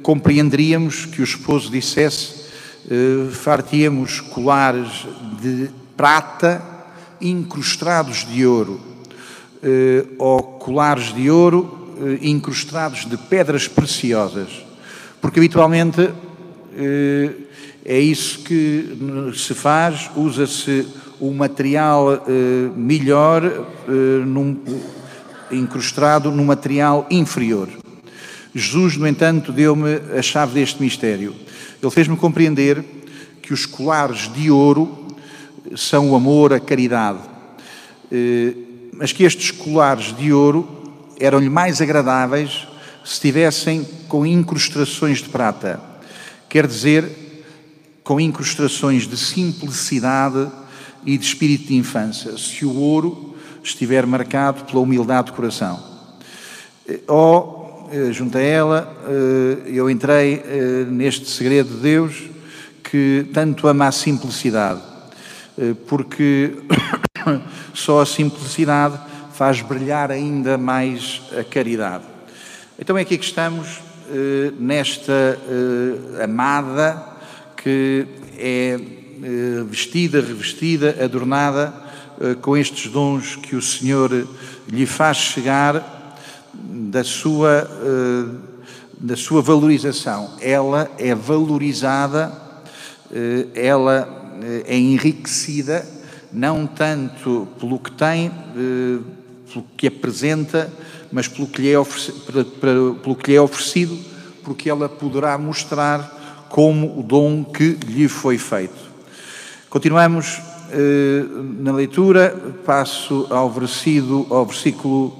Compreenderíamos 0.01 1.05
que 1.05 1.21
o 1.21 1.24
esposo 1.24 1.71
dissesse: 1.71 2.45
fartíamos 3.31 4.19
colares 4.19 5.07
de 5.41 5.69
prata 5.95 6.62
incrustados 7.21 8.27
de 8.27 8.45
ouro, 8.45 8.81
ou 10.17 10.43
colares 10.59 11.13
de 11.13 11.29
ouro 11.29 11.95
incrustados 12.21 13.05
de 13.05 13.15
pedras 13.15 13.67
preciosas, 13.67 14.50
porque 15.21 15.39
habitualmente 15.39 16.12
é 17.85 18.00
isso 18.00 18.39
que 18.39 19.31
se 19.35 19.53
faz, 19.53 20.09
usa-se 20.15 20.88
o 21.19 21.31
material 21.31 22.25
eh, 22.27 22.71
melhor 22.75 23.45
eh, 23.45 23.62
incrustado 25.51 26.31
num 26.31 26.45
material 26.45 27.05
inferior. 27.12 27.85
Jesus, 28.57 28.95
no 28.95 29.05
entanto, 29.05 29.51
deu-me 29.51 29.95
a 30.17 30.21
chave 30.21 30.53
deste 30.53 30.81
mistério. 30.81 31.35
Ele 31.83 31.91
fez-me 31.91 32.15
compreender 32.15 32.81
que 33.41 33.53
os 33.53 33.65
colares 33.65 34.31
de 34.33 34.50
ouro 34.50 35.07
são 35.75 36.12
o 36.12 36.15
amor, 36.15 36.53
a 36.53 36.59
caridade, 36.59 37.19
eh, 38.10 38.53
mas 38.93 39.12
que 39.12 39.25
estes 39.25 39.51
colares 39.51 40.15
de 40.15 40.32
ouro 40.32 40.65
eram-lhe 41.19 41.49
mais 41.49 41.82
agradáveis 41.82 42.65
se 43.03 43.15
estivessem 43.15 43.86
com 44.08 44.25
incrustações 44.25 45.17
de 45.17 45.27
prata. 45.27 45.82
Quer 46.47 46.65
dizer, 46.65 47.43
com 48.06 48.21
incrustações 48.21 49.06
de 49.06 49.17
simplicidade 49.17 50.49
e 51.06 51.17
de 51.17 51.25
espírito 51.25 51.67
de 51.67 51.75
infância, 51.75 52.38
se 52.38 52.65
o 52.65 52.73
ouro 52.73 53.36
estiver 53.62 54.06
marcado 54.06 54.63
pela 54.63 54.80
humildade 54.80 55.27
de 55.27 55.34
coração. 55.34 55.84
Ou, 57.06 57.62
eh, 57.62 57.64
junto 58.12 58.38
a 58.38 58.41
ela, 58.41 58.95
eh, 59.08 59.71
eu 59.74 59.89
entrei 59.89 60.43
eh, 60.45 60.86
neste 60.89 61.30
segredo 61.30 61.76
de 61.76 61.82
Deus 61.82 62.24
que 62.84 63.28
tanto 63.34 63.67
ama 63.67 63.88
a 63.88 63.91
simplicidade, 63.91 64.82
porque 65.88 66.54
só 67.74 68.02
a 68.02 68.06
simplicidade 68.06 69.00
faz 69.34 69.62
brilhar 69.62 70.12
ainda 70.12 70.58
mais 70.58 71.21
a 71.38 71.43
caridade. 71.43 72.04
Então 72.78 72.98
é 72.98 73.02
aqui 73.02 73.17
que 73.17 73.26
estamos 73.26 73.82
nesta 74.60 75.39
amada 76.24 77.04
que 77.58 78.06
é 78.38 78.80
eh, 79.24 79.63
vestida, 79.67 80.19
revestida, 80.19 81.04
adornada 81.04 81.74
eh, 82.19 82.36
com 82.36 82.56
estes 82.56 82.91
dons 82.91 83.36
que 83.38 83.56
o 83.56 83.62
Senhor 83.62 84.12
lhe 84.67 84.86
faz 84.86 85.17
chegar 85.17 85.94
da 86.91 87.03
sua, 87.03 87.69
eh, 87.69 88.35
da 88.99 89.15
sua 89.15 89.41
valorização. 89.41 90.31
Ela 90.41 90.89
é 90.97 91.13
valorizada, 91.13 92.43
ela 93.53 94.33
é 94.65 94.77
enriquecida, 94.77 95.85
não 96.33 96.65
tanto 96.65 97.47
pelo 97.59 97.77
que 97.77 97.91
tem, 97.91 98.31
pelo 99.51 99.65
que 99.77 99.88
apresenta, 99.88 100.71
mas 101.11 101.27
pelo 101.27 101.47
que 101.47 101.61
lhe 101.61 101.71
é 101.71 101.79
oferecido, 101.79 102.19
pelo 103.01 103.15
que 103.15 103.31
lhe 103.31 103.38
é 103.38 103.41
oferecido 103.41 103.97
porque 104.45 104.69
ela 104.69 104.88
poderá 104.88 105.38
mostrar 105.38 106.45
como 106.49 106.99
o 106.99 107.03
dom 107.03 107.43
que 107.43 107.77
lhe 107.88 108.07
foi 108.07 108.38
feito. 108.38 108.85
Continuamos 109.69 110.39
eh, 110.71 111.25
na 111.59 111.73
leitura, 111.73 112.53
passo 112.63 113.25
ao, 113.31 113.49
versículo, 113.49 114.27
eh, 114.29 115.15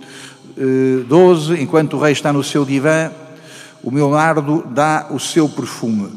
12. 1.08 1.62
Enquanto 1.62 1.98
o 1.98 2.00
rei 2.00 2.14
está 2.14 2.32
no 2.32 2.44
seu 2.44 2.66
divã, 2.66 3.12
o 3.84 3.92
meu 3.92 4.10
nardo 4.10 4.64
dá 4.70 5.08
o 5.12 5.20
seu 5.20 5.48
perfume. 5.50 6.12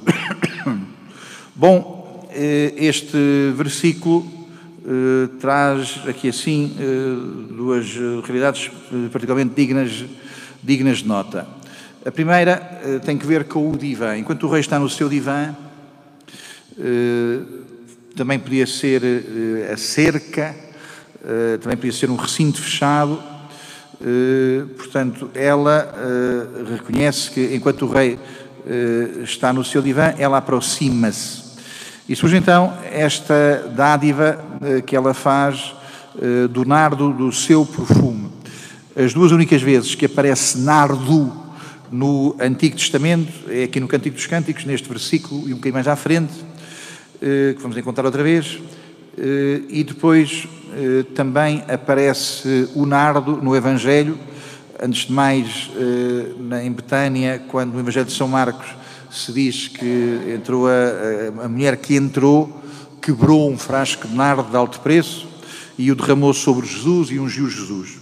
Bom, 1.55 2.29
eh, 2.31 2.73
este 2.77 3.53
versículo 3.57 4.39
eh, 4.91 5.29
traz 5.39 6.01
aqui 6.09 6.31
assim 6.31 6.75
eh, 6.81 7.55
duas 7.55 7.95
realidades 8.25 8.71
eh, 8.91 9.09
particularmente 9.13 9.55
dignas, 9.55 10.07
dignas 10.63 10.99
de 10.99 11.07
nota. 11.07 11.47
A 12.07 12.11
primeira 12.11 12.57
tem 13.05 13.19
que 13.19 13.27
ver 13.27 13.45
com 13.45 13.71
o 13.71 13.77
divã. 13.77 14.17
Enquanto 14.17 14.45
o 14.45 14.51
rei 14.51 14.61
está 14.61 14.79
no 14.79 14.89
seu 14.89 15.11
divã, 15.11 15.55
também 18.17 18.39
podia 18.39 18.67
ser 18.67 19.03
a 19.71 19.77
cerca, 19.77 20.55
também 21.61 21.77
podia 21.77 21.93
ser 21.93 22.09
um 22.09 22.17
recinto 22.17 22.63
fechado. 22.63 23.23
Portanto, 24.77 25.31
ela 25.35 25.93
reconhece 26.71 27.31
que 27.31 27.55
enquanto 27.55 27.83
o 27.87 27.91
rei 27.91 28.19
está 29.25 29.53
no 29.53 29.65
seu 29.65 29.83
divã, 29.83 30.15
ela 30.19 30.39
aproxima-se. 30.39 31.43
E 32.09 32.15
surge 32.15 32.37
então 32.37 32.73
esta 32.91 33.71
dádiva 33.75 34.39
que 34.87 34.95
ela 34.95 35.13
faz 35.13 35.75
do 36.51 36.65
nardo 36.65 37.13
do 37.13 37.33
seu 37.33 37.67
perfume. 37.67 38.31
As 38.97 39.13
duas 39.13 39.33
únicas 39.33 39.63
vezes 39.63 39.95
que 39.95 40.07
aparece 40.07 40.59
nardo 40.59 41.33
no 41.91 42.37
Antigo 42.39 42.77
Testamento, 42.77 43.33
é 43.49 43.65
aqui 43.65 43.81
no 43.81 43.89
Cântico 43.89 44.17
dos 44.17 44.27
Cânticos, 44.27 44.65
neste 44.65 44.89
versículo 44.89 45.49
e 45.49 45.53
um 45.53 45.57
bocadinho 45.57 45.75
mais 45.75 45.89
à 45.89 45.97
frente, 45.97 46.33
eh, 47.21 47.55
que 47.57 47.63
vamos 47.63 47.77
encontrar 47.77 48.05
outra 48.05 48.23
vez, 48.23 48.59
eh, 49.17 49.63
e 49.69 49.85
depois 49.85 50.47
eh, 50.47 50.58
também 51.15 51.65
aparece 51.69 52.69
o 52.75 52.87
nardo 52.87 53.37
no 53.37 53.55
Evangelho, 53.55 54.19
antes 54.81 55.07
de 55.07 55.13
mais 55.13 55.71
em 56.65 56.73
Betânia, 56.73 57.43
quando 57.49 57.73
no 57.73 57.81
Evangelho 57.81 58.07
de 58.07 58.13
São 58.13 58.29
Marcos 58.29 58.67
se 59.11 59.33
diz 59.33 59.69
que 59.69 60.35
entrou 60.35 60.67
a, 60.69 61.45
a 61.45 61.49
mulher 61.49 61.77
que 61.77 61.97
entrou, 61.97 62.63
quebrou 63.01 63.51
um 63.51 63.57
frasco 63.59 64.07
de 64.07 64.15
nardo 64.15 64.51
de 64.51 64.57
alto 64.57 64.81
preço 64.81 65.27
e 65.79 65.91
o 65.91 65.95
derramou 65.95 66.35
sobre 66.35 66.67
Jesus 66.67 67.11
e 67.11 67.19
ungiu 67.19 67.49
Jesus. 67.49 67.97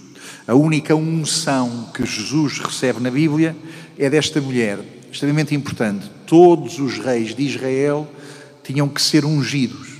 A 0.47 0.55
única 0.55 0.95
unção 0.95 1.89
que 1.93 2.05
Jesus 2.05 2.59
recebe 2.59 2.99
na 2.99 3.11
Bíblia 3.11 3.55
é 3.97 4.09
desta 4.09 4.41
mulher, 4.41 4.79
extremamente 5.11 5.53
importante. 5.53 6.09
Todos 6.25 6.79
os 6.79 6.97
reis 6.97 7.35
de 7.35 7.43
Israel 7.43 8.07
tinham 8.63 8.87
que 8.87 9.01
ser 9.01 9.25
ungidos. 9.25 9.96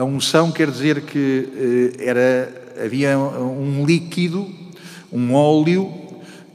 A 0.00 0.04
unção 0.04 0.50
quer 0.50 0.70
dizer 0.70 1.02
que 1.02 1.92
eh, 1.98 2.06
era, 2.06 2.72
havia 2.82 3.18
um 3.18 3.84
líquido, 3.84 4.48
um 5.12 5.34
óleo 5.34 5.92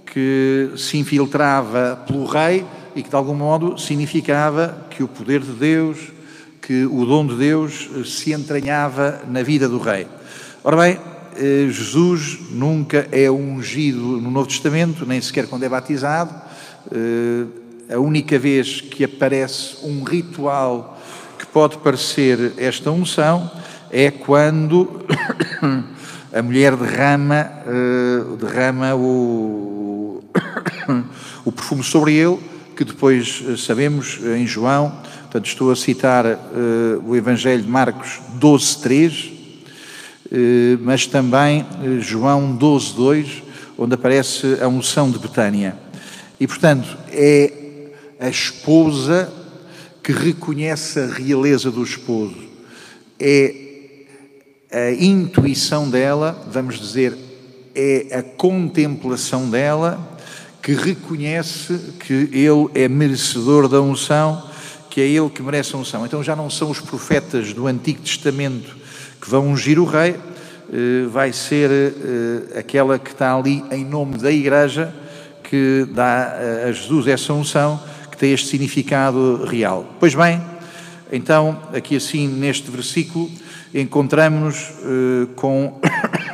que 0.03 0.71
se 0.75 0.97
infiltrava 0.97 1.95
pelo 2.07 2.25
rei 2.25 2.65
e 2.95 3.03
que 3.03 3.09
de 3.09 3.15
algum 3.15 3.35
modo 3.35 3.77
significava 3.77 4.87
que 4.89 5.03
o 5.03 5.07
poder 5.07 5.41
de 5.41 5.51
Deus, 5.51 6.11
que 6.59 6.85
o 6.87 7.05
dom 7.05 7.27
de 7.27 7.35
Deus 7.35 7.87
se 8.05 8.33
entranhava 8.33 9.21
na 9.29 9.43
vida 9.43 9.69
do 9.69 9.77
rei. 9.77 10.07
Ora 10.63 10.77
bem, 10.77 10.97
eh, 11.37 11.67
Jesus 11.69 12.39
nunca 12.49 13.07
é 13.11 13.29
ungido 13.29 14.19
no 14.19 14.31
Novo 14.31 14.47
Testamento, 14.47 15.05
nem 15.05 15.21
sequer 15.21 15.45
quando 15.45 15.61
é 15.61 15.69
batizado. 15.69 16.33
Eh, 16.91 17.93
a 17.93 17.99
única 17.99 18.39
vez 18.39 18.81
que 18.81 19.03
aparece 19.03 19.85
um 19.85 20.03
ritual 20.03 20.94
pode 21.55 21.77
parecer 21.77 22.51
esta 22.57 22.91
unção 22.91 23.49
é 23.89 24.11
quando 24.11 25.05
a 26.35 26.41
mulher 26.41 26.75
derrama, 26.75 27.49
uh, 27.65 28.35
derrama 28.35 28.93
o, 28.93 30.21
o 31.45 31.51
perfume 31.53 31.81
sobre 31.81 32.13
ele, 32.13 32.37
que 32.75 32.83
depois 32.83 33.41
eh, 33.47 33.55
sabemos 33.55 34.19
eh, 34.21 34.37
em 34.37 34.45
João, 34.45 34.99
portanto 35.21 35.45
estou 35.45 35.71
a 35.71 35.77
citar 35.77 36.25
o 37.05 37.15
Evangelho 37.15 37.63
de 37.63 37.69
Marcos 37.69 38.19
12, 38.33 38.77
3, 38.79 39.13
uh, 39.13 40.31
mas 40.81 41.07
também 41.07 41.65
João 42.01 42.53
12, 42.53 42.95
2, 42.95 43.43
onde 43.77 43.93
aparece 43.93 44.57
a 44.61 44.67
unção 44.67 45.09
de 45.09 45.19
Betânia. 45.19 45.77
E 46.37 46.47
portanto 46.47 46.97
é 47.13 47.53
a 48.19 48.27
esposa 48.27 49.44
que 50.05 50.11
reconhece 50.11 50.99
a 50.99 51.07
realeza 51.07 51.71
do 51.71 51.83
esposo, 51.83 52.37
é 53.19 53.55
a 54.71 54.91
intuição 54.91 55.89
dela, 55.89 56.39
vamos 56.47 56.79
dizer, 56.79 57.17
é 57.73 58.15
a 58.15 58.21
contemplação 58.21 59.49
dela 59.49 59.99
que 60.61 60.73
reconhece 60.73 61.79
que 61.99 62.13
ele 62.31 62.69
é 62.75 62.87
merecedor 62.87 63.67
da 63.67 63.81
unção, 63.81 64.47
que 64.91 65.01
é 65.01 65.07
ele 65.07 65.27
que 65.27 65.41
merece 65.41 65.73
a 65.73 65.79
unção. 65.79 66.05
Então 66.05 66.23
já 66.23 66.35
não 66.35 66.51
são 66.51 66.69
os 66.69 66.79
profetas 66.79 67.51
do 67.51 67.65
Antigo 67.65 68.01
Testamento 68.01 68.77
que 69.19 69.27
vão 69.27 69.47
ungir 69.47 69.79
o 69.79 69.85
rei, 69.85 70.15
eh, 70.71 71.07
vai 71.09 71.33
ser 71.33 71.71
eh, 71.71 72.59
aquela 72.59 72.99
que 72.99 73.09
está 73.09 73.35
ali 73.35 73.63
em 73.71 73.83
nome 73.83 74.19
da 74.19 74.31
Igreja 74.31 74.93
que 75.49 75.87
dá 75.91 76.37
a 76.67 76.71
Jesus 76.71 77.07
essa 77.07 77.33
unção, 77.33 77.79
que 78.15 78.19
tem 78.19 78.31
este 78.31 78.47
significado 78.47 79.43
real. 79.45 79.85
Pois 79.99 80.15
bem, 80.15 80.41
então, 81.11 81.59
aqui 81.73 81.97
assim, 81.97 82.27
neste 82.27 82.71
versículo, 82.71 83.29
encontramos-nos 83.73 84.69
uh, 84.69 85.27
com 85.35 85.79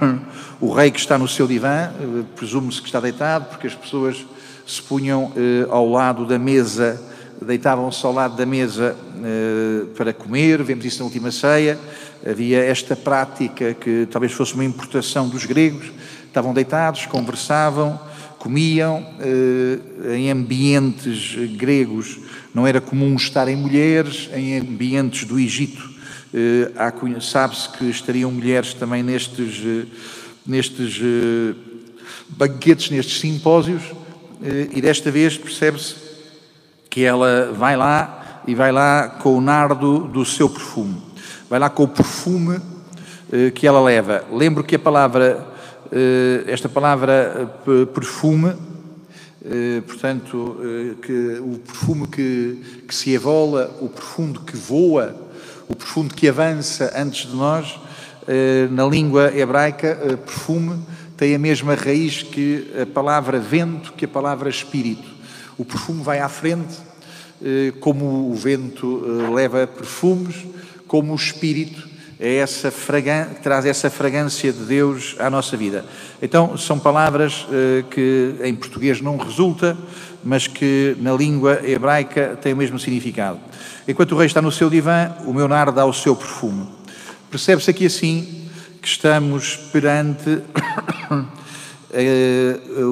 o 0.61 0.71
rei 0.71 0.91
que 0.91 0.99
está 0.99 1.17
no 1.17 1.27
seu 1.27 1.47
divã, 1.47 1.89
uh, 1.89 2.23
presume-se 2.35 2.79
que 2.79 2.87
está 2.87 2.99
deitado, 2.99 3.45
porque 3.45 3.65
as 3.65 3.73
pessoas 3.73 4.23
se 4.65 4.79
punham 4.83 5.25
uh, 5.25 5.71
ao 5.71 5.89
lado 5.89 6.25
da 6.25 6.37
mesa, 6.37 7.01
deitavam-se 7.41 8.05
ao 8.05 8.13
lado 8.13 8.35
da 8.35 8.45
mesa 8.45 8.95
para 9.97 10.13
comer, 10.13 10.61
vemos 10.61 10.85
isso 10.85 10.99
na 10.99 11.05
última 11.05 11.31
ceia, 11.31 11.79
havia 12.27 12.63
esta 12.63 12.95
prática 12.95 13.73
que 13.73 14.07
talvez 14.11 14.31
fosse 14.31 14.53
uma 14.53 14.63
importação 14.63 15.27
dos 15.27 15.45
gregos, 15.45 15.91
estavam 16.27 16.53
deitados, 16.53 17.07
conversavam, 17.07 17.99
comiam, 18.41 19.06
em 20.15 20.32
ambientes 20.32 21.36
gregos 21.58 22.17
não 22.54 22.65
era 22.65 22.82
comum 22.82 23.15
estarem 23.15 23.56
mulheres, 23.56 24.30
em 24.34 24.58
ambientes 24.58 25.25
do 25.25 25.39
Egito 25.39 25.91
eh, 26.34 27.19
sabe-se 27.19 27.67
que 27.69 27.89
estariam 27.89 28.32
mulheres 28.32 28.73
também 28.73 29.04
nestes, 29.04 29.62
eh, 29.65 29.86
nestes 30.47 30.97
eh, 31.01 31.54
banquetes, 32.30 32.89
nestes 32.89 33.19
simpósios, 33.19 33.84
e 34.73 34.82
desta 34.82 35.12
vez 35.12 35.38
percebe-se 35.38 35.93
que 36.89 37.04
ela 37.04 37.51
vai 37.56 37.77
lá 37.77 38.41
e 38.47 38.56
vai 38.56 38.71
lá 38.71 39.08
com 39.08 39.38
o 39.38 39.41
nardo 39.41 40.08
do 40.08 40.25
seu 40.25 40.49
perfume, 40.49 40.99
vai 41.47 41.60
lá 41.60 41.69
com 41.69 41.84
o 41.84 41.88
perfume 41.88 42.60
que 43.54 43.67
ela 43.67 43.80
leva. 43.80 44.25
Lembro 44.32 44.63
que 44.63 44.75
a 44.75 44.80
palavra, 44.80 45.47
esta 46.47 46.69
palavra 46.69 47.51
perfume, 47.93 48.54
portanto, 49.86 50.58
que 51.01 51.39
o 51.39 51.60
perfume 51.60 52.08
que, 52.08 52.84
que 52.88 52.95
se 52.95 53.12
evola, 53.12 53.75
o 53.82 53.89
perfume 53.89 54.39
que 54.39 54.56
voa, 54.56 55.15
o 55.67 55.75
perfume 55.75 56.10
que 56.10 56.27
avança 56.27 56.93
antes 56.95 57.30
de 57.30 57.36
nós, 57.36 57.80
eh, 58.27 58.67
na 58.71 58.86
língua 58.86 59.36
hebraica, 59.36 59.88
eh, 59.88 60.15
perfume 60.15 60.80
tem 61.17 61.34
a 61.34 61.39
mesma 61.39 61.75
raiz 61.75 62.23
que 62.23 62.71
a 62.80 62.86
palavra 62.86 63.39
vento, 63.39 63.93
que 63.93 64.06
a 64.06 64.08
palavra 64.08 64.49
espírito. 64.49 65.08
O 65.58 65.65
perfume 65.65 66.04
vai 66.04 66.19
à 66.19 66.30
frente, 66.30 66.77
eh, 67.43 67.73
como 67.80 68.32
o 68.32 68.36
vento 68.36 69.04
leva 69.34 69.65
perfumes, 69.65 70.36
como 70.88 71.13
o 71.13 71.15
espírito 71.15 71.89
é 72.21 72.36
essa 72.36 72.71
traz 73.41 73.65
essa 73.65 73.89
fragrância 73.89 74.53
de 74.53 74.63
Deus 74.63 75.15
à 75.17 75.27
nossa 75.27 75.57
vida. 75.57 75.84
Então, 76.21 76.55
são 76.55 76.77
palavras 76.77 77.47
que 77.89 78.36
em 78.43 78.53
português 78.53 79.01
não 79.01 79.17
resulta, 79.17 79.75
mas 80.23 80.45
que 80.45 80.95
na 80.99 81.13
língua 81.13 81.60
hebraica 81.63 82.38
têm 82.39 82.53
o 82.53 82.57
mesmo 82.57 82.77
significado. 82.77 83.39
Enquanto 83.88 84.12
o 84.12 84.17
rei 84.17 84.27
está 84.27 84.39
no 84.39 84.51
seu 84.51 84.69
divã, 84.69 85.12
o 85.25 85.34
meu 85.34 85.47
nar 85.47 85.71
dá 85.71 85.84
o 85.84 85.93
seu 85.93 86.15
perfume. 86.15 86.67
Percebe-se 87.31 87.71
aqui 87.71 87.88
assim 87.88 88.47
que 88.81 88.88
estamos 88.88 89.55
perante 89.71 90.41
eh, 91.91 92.60
um, 92.77 92.89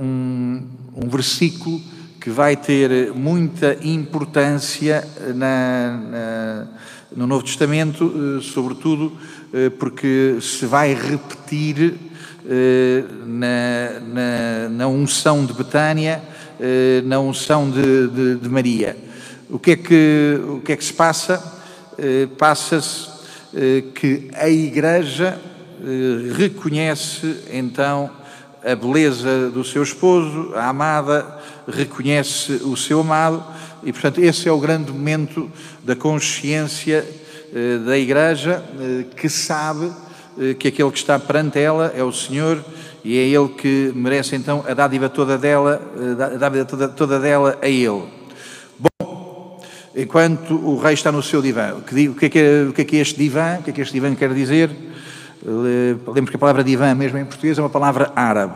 um, 0.00 0.68
um, 0.96 1.08
versículo 1.08 1.80
que 2.20 2.30
vai 2.30 2.56
ter 2.56 3.12
muita 3.12 3.76
importância 3.82 5.06
na, 5.34 6.00
na, 6.10 6.66
no 7.16 7.26
Novo 7.26 7.44
Testamento, 7.44 8.12
eh, 8.38 8.42
sobretudo 8.42 9.12
eh, 9.52 9.70
porque 9.70 10.38
se 10.40 10.66
vai 10.66 10.94
repetir 10.94 11.94
na, 13.26 14.00
na, 14.00 14.68
na 14.68 14.86
unção 14.86 15.46
de 15.46 15.54
Betânia, 15.54 16.22
na 17.06 17.18
unção 17.18 17.70
de, 17.70 18.06
de, 18.08 18.34
de 18.36 18.48
Maria. 18.50 18.94
O 19.48 19.58
que 19.58 19.70
é 19.70 19.76
que, 19.76 20.40
o 20.48 20.60
que, 20.60 20.72
é 20.72 20.76
que 20.76 20.84
se 20.84 20.92
passa? 20.92 21.42
Eh, 21.96 22.26
passa-se 22.36 23.08
eh, 23.54 23.84
que 23.94 24.28
a 24.34 24.48
Igreja 24.48 25.38
eh, 25.80 26.32
reconhece 26.34 27.36
então 27.52 28.10
a 28.64 28.74
beleza 28.74 29.50
do 29.50 29.62
seu 29.62 29.82
esposo, 29.82 30.52
a 30.56 30.70
amada 30.70 31.38
reconhece 31.68 32.54
o 32.64 32.76
seu 32.76 33.00
amado, 33.00 33.44
e 33.84 33.92
portanto 33.92 34.20
esse 34.20 34.48
é 34.48 34.52
o 34.52 34.58
grande 34.58 34.90
momento 34.90 35.50
da 35.82 35.94
consciência 35.94 37.04
da 37.86 37.96
Igreja 37.96 38.64
que 39.16 39.28
sabe 39.28 39.92
que 40.58 40.68
aquele 40.68 40.90
que 40.90 40.98
está 40.98 41.18
perante 41.18 41.58
ela 41.58 41.92
é 41.96 42.02
o 42.02 42.10
Senhor 42.10 42.64
e 43.04 43.16
é 43.16 43.22
Ele 43.22 43.48
que 43.48 43.92
merece 43.94 44.34
então 44.34 44.64
a 44.66 44.74
dádiva 44.74 45.08
toda 45.08 45.38
dela, 45.38 45.80
a 46.18 46.36
dádiva 46.36 46.64
toda, 46.64 46.88
toda 46.88 47.20
dela 47.20 47.56
a 47.62 47.68
Ele 47.68 48.02
enquanto 49.96 50.54
o 50.54 50.76
rei 50.78 50.94
está 50.94 51.12
no 51.12 51.22
seu 51.22 51.40
divã. 51.40 51.74
O 51.74 51.82
que, 51.82 52.26
é 52.26 52.28
que, 52.28 52.38
é, 52.38 52.62
o 52.68 52.72
que 52.72 52.82
é 52.82 52.84
que 52.84 52.96
este 52.96 53.16
divã? 53.16 53.58
O 53.60 53.62
que 53.62 53.70
é 53.70 53.72
que 53.72 53.80
este 53.80 53.92
divã 53.92 54.14
quer 54.14 54.32
dizer? 54.34 54.70
Lembro 55.44 56.30
que 56.30 56.36
a 56.36 56.38
palavra 56.38 56.64
divã, 56.64 56.94
mesmo 56.94 57.18
em 57.18 57.24
português, 57.24 57.58
é 57.58 57.62
uma 57.62 57.70
palavra 57.70 58.10
árabe. 58.16 58.54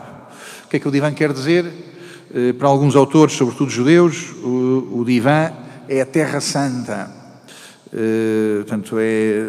O 0.65 0.69
que 0.69 0.77
é 0.77 0.79
que 0.79 0.87
o 0.87 0.91
divã 0.91 1.13
quer 1.13 1.31
dizer? 1.31 1.65
Eh, 2.31 2.53
para 2.53 2.67
alguns 2.67 2.95
autores, 2.95 3.35
sobretudo 3.35 3.71
judeus, 3.71 4.29
o, 4.43 4.99
o 4.99 5.03
divã 5.03 5.51
é 5.87 6.01
a 6.01 6.05
Terra 6.05 6.39
Santa. 6.39 7.11
Uh, 7.91 8.57
portanto, 8.57 8.97
é, 8.99 9.47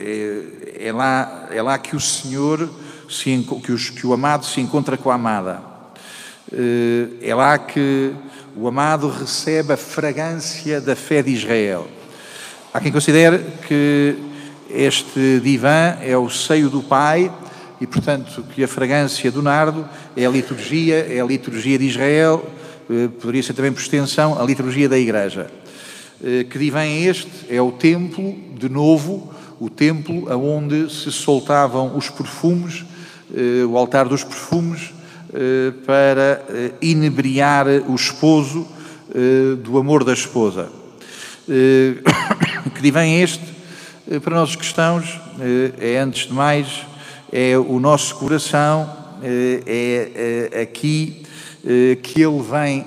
é, 0.00 0.86
é, 0.88 0.92
lá, 0.92 1.48
é 1.50 1.60
lá 1.60 1.76
que 1.76 1.94
o 1.94 2.00
Senhor, 2.00 2.66
se, 3.10 3.46
que, 3.62 3.70
os, 3.70 3.90
que 3.90 4.06
o 4.06 4.14
amado 4.14 4.46
se 4.46 4.58
encontra 4.62 4.96
com 4.96 5.10
a 5.10 5.16
amada. 5.16 5.60
É 7.20 7.34
lá 7.34 7.58
que 7.58 8.14
o 8.56 8.68
amado 8.68 9.08
recebe 9.10 9.74
a 9.74 9.76
fragrância 9.76 10.80
da 10.80 10.96
fé 10.96 11.20
de 11.20 11.30
Israel. 11.32 11.86
Há 12.72 12.80
quem 12.80 12.92
considere 12.92 13.40
que 13.66 14.16
este 14.70 15.40
divã 15.40 15.98
é 16.00 16.16
o 16.16 16.30
seio 16.30 16.70
do 16.70 16.82
Pai 16.82 17.30
e, 17.84 17.86
portanto, 17.86 18.42
que 18.54 18.64
a 18.64 18.68
fragrância 18.68 19.30
do 19.30 19.42
nardo 19.42 19.86
é 20.16 20.24
a 20.24 20.30
liturgia, 20.30 21.06
é 21.06 21.20
a 21.20 21.24
liturgia 21.24 21.78
de 21.78 21.84
Israel, 21.84 22.42
eh, 22.88 23.08
poderia 23.20 23.42
ser 23.42 23.52
também 23.52 23.70
por 23.70 23.82
extensão 23.82 24.40
a 24.40 24.42
liturgia 24.42 24.88
da 24.88 24.98
Igreja. 24.98 25.50
Eh, 26.24 26.44
que 26.44 26.58
divã 26.58 26.80
é 26.80 27.02
este? 27.02 27.30
É 27.46 27.60
o 27.60 27.70
templo, 27.70 28.34
de 28.58 28.70
novo, 28.70 29.30
o 29.60 29.68
templo 29.68 30.34
onde 30.34 30.90
se 30.90 31.12
soltavam 31.12 31.94
os 31.94 32.08
perfumes, 32.08 32.86
eh, 33.36 33.66
o 33.66 33.76
altar 33.76 34.08
dos 34.08 34.24
perfumes, 34.24 34.94
para 35.84 36.44
inebriar 36.80 37.66
o 37.88 37.94
esposo 37.96 38.64
do 39.64 39.78
amor 39.78 40.04
da 40.04 40.12
esposa. 40.12 40.68
Que 42.72 42.80
divém 42.80 43.20
este, 43.20 43.44
para 44.22 44.36
nós 44.36 44.54
cristãos, 44.54 45.20
é 45.80 45.98
antes 45.98 46.28
de 46.28 46.32
mais, 46.32 46.86
é 47.36 47.58
o 47.58 47.80
nosso 47.80 48.14
coração 48.14 48.88
é 49.66 50.60
aqui 50.62 51.20
que 52.00 52.22
ele 52.22 52.40
vem 52.40 52.86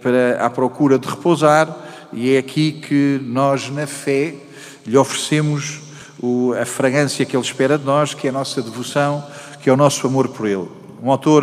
para, 0.00 0.46
à 0.46 0.48
procura 0.48 1.00
de 1.00 1.08
repousar 1.08 1.76
e 2.12 2.32
é 2.36 2.38
aqui 2.38 2.70
que 2.72 3.20
nós, 3.24 3.68
na 3.70 3.84
fé, 3.88 4.34
lhe 4.86 4.96
oferecemos 4.96 5.80
a 6.60 6.64
fragrância 6.64 7.26
que 7.26 7.36
ele 7.36 7.42
espera 7.42 7.76
de 7.76 7.84
nós, 7.84 8.14
que 8.14 8.28
é 8.28 8.30
a 8.30 8.32
nossa 8.32 8.62
devoção, 8.62 9.24
que 9.60 9.68
é 9.68 9.72
o 9.72 9.76
nosso 9.76 10.06
amor 10.06 10.28
por 10.28 10.46
ele. 10.46 10.68
Um 11.02 11.10
autor 11.10 11.42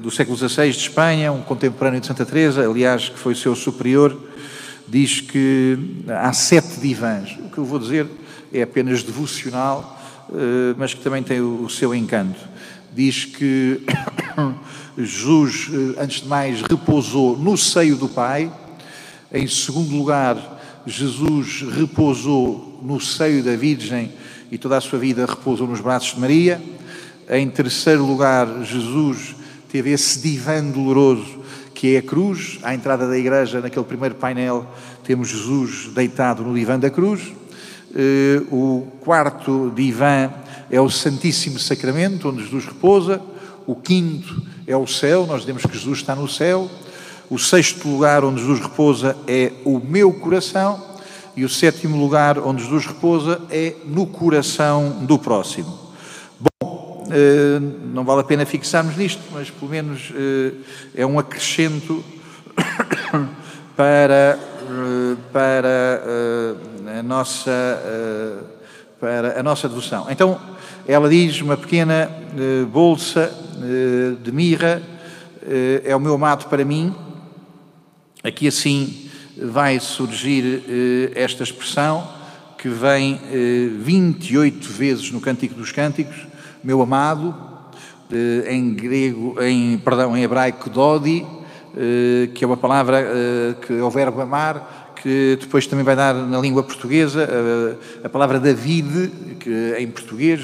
do 0.00 0.12
século 0.12 0.36
XVI 0.36 0.70
de 0.70 0.78
Espanha, 0.78 1.32
um 1.32 1.42
contemporâneo 1.42 2.00
de 2.00 2.06
Santa 2.06 2.24
Teresa, 2.24 2.64
aliás, 2.64 3.08
que 3.08 3.18
foi 3.18 3.34
seu 3.34 3.56
superior, 3.56 4.16
diz 4.86 5.20
que 5.20 5.76
há 6.06 6.32
sete 6.32 6.78
divãs. 6.78 7.36
O 7.40 7.50
que 7.50 7.58
eu 7.58 7.64
vou 7.64 7.80
dizer 7.80 8.06
é 8.52 8.62
apenas 8.62 9.02
devocional, 9.02 9.96
mas 10.76 10.94
que 10.94 11.00
também 11.00 11.22
tem 11.22 11.40
o 11.40 11.68
seu 11.68 11.94
encanto. 11.94 12.38
Diz 12.94 13.24
que 13.24 13.82
Jesus, 14.98 15.68
eh, 15.72 16.02
antes 16.02 16.22
de 16.22 16.28
mais, 16.28 16.62
repousou 16.62 17.36
no 17.38 17.56
seio 17.56 17.96
do 17.96 18.08
Pai. 18.08 18.50
Em 19.32 19.46
segundo 19.46 19.94
lugar, 19.96 20.36
Jesus 20.86 21.64
repousou 21.76 22.80
no 22.82 23.00
seio 23.00 23.42
da 23.42 23.54
Virgem 23.54 24.12
e 24.50 24.58
toda 24.58 24.76
a 24.76 24.80
sua 24.80 24.98
vida 24.98 25.26
repousou 25.26 25.66
nos 25.66 25.80
braços 25.80 26.14
de 26.14 26.20
Maria. 26.20 26.60
Em 27.28 27.48
terceiro 27.48 28.04
lugar, 28.04 28.64
Jesus 28.64 29.36
teve 29.70 29.90
esse 29.90 30.20
divã 30.20 30.64
doloroso 30.64 31.38
que 31.74 31.94
é 31.94 31.98
a 31.98 32.02
cruz. 32.02 32.58
À 32.62 32.74
entrada 32.74 33.06
da 33.06 33.16
igreja, 33.16 33.60
naquele 33.60 33.84
primeiro 33.84 34.14
painel, 34.16 34.66
temos 35.04 35.28
Jesus 35.28 35.90
deitado 35.94 36.42
no 36.42 36.54
divã 36.54 36.78
da 36.78 36.90
cruz. 36.90 37.20
Eh, 37.94 38.42
o 38.50 38.86
quarto 39.00 39.72
divã 39.74 40.30
é 40.70 40.80
o 40.80 40.90
Santíssimo 40.90 41.58
Sacramento, 41.58 42.28
onde 42.28 42.42
Jesus 42.42 42.66
repousa. 42.66 43.20
O 43.66 43.74
quinto 43.74 44.42
é 44.66 44.76
o 44.76 44.86
céu, 44.86 45.26
nós 45.26 45.40
dizemos 45.40 45.64
que 45.64 45.76
Jesus 45.76 45.98
está 45.98 46.14
no 46.14 46.28
céu. 46.28 46.70
O 47.30 47.38
sexto 47.38 47.88
lugar 47.88 48.24
onde 48.24 48.40
Jesus 48.40 48.60
repousa 48.60 49.16
é 49.26 49.52
o 49.64 49.78
meu 49.78 50.12
coração. 50.12 50.86
E 51.36 51.44
o 51.44 51.48
sétimo 51.48 51.96
lugar 51.96 52.38
onde 52.38 52.62
Jesus 52.62 52.86
repousa 52.86 53.40
é 53.50 53.74
no 53.84 54.06
coração 54.06 55.04
do 55.06 55.18
próximo. 55.18 55.88
Eh, 57.10 57.60
não 57.92 58.04
vale 58.04 58.20
a 58.20 58.24
pena 58.24 58.44
fixarmos 58.44 58.96
nisto, 58.96 59.22
mas 59.32 59.48
pelo 59.50 59.70
menos 59.70 60.12
eh, 60.14 60.52
é 60.94 61.06
um 61.06 61.18
acrescento 61.18 62.04
para, 63.76 64.38
para 65.32 66.02
a 66.98 67.02
nossa 67.02 67.50
para 69.00 69.38
a 69.38 69.42
nossa 69.42 69.68
devoção. 69.68 70.06
Então, 70.10 70.40
ela 70.86 71.08
diz 71.08 71.40
uma 71.40 71.56
pequena 71.56 72.10
bolsa 72.70 73.32
de 74.22 74.32
mirra 74.32 74.82
é 75.84 75.94
o 75.94 76.00
meu 76.00 76.14
amado 76.14 76.46
para 76.48 76.64
mim. 76.64 76.94
Aqui 78.24 78.48
assim 78.48 79.08
vai 79.40 79.78
surgir 79.78 81.12
esta 81.14 81.44
expressão 81.44 82.08
que 82.58 82.68
vem 82.68 83.20
28 83.78 84.68
vezes 84.72 85.12
no 85.12 85.20
Cântico 85.20 85.54
dos 85.54 85.70
Cânticos 85.70 86.26
meu 86.62 86.82
amado, 86.82 87.34
eh, 88.10 88.54
em 88.54 88.74
grego, 88.74 89.36
em, 89.40 89.78
perdão, 89.78 90.16
em 90.16 90.22
hebraico 90.22 90.68
dodi, 90.68 91.24
eh, 91.76 92.28
que 92.34 92.44
é 92.44 92.46
uma 92.46 92.56
palavra 92.56 93.00
eh, 93.00 93.54
que 93.64 93.72
é 93.72 93.82
o 93.82 93.90
verbo 93.90 94.20
amar, 94.20 94.77
que 95.02 95.36
depois 95.40 95.66
também 95.66 95.84
vai 95.84 95.96
dar 95.96 96.14
na 96.14 96.38
língua 96.38 96.62
portuguesa 96.62 97.28
a 98.02 98.08
palavra 98.08 98.40
David, 98.40 99.10
que 99.38 99.74
em 99.78 99.86
português, 99.88 100.40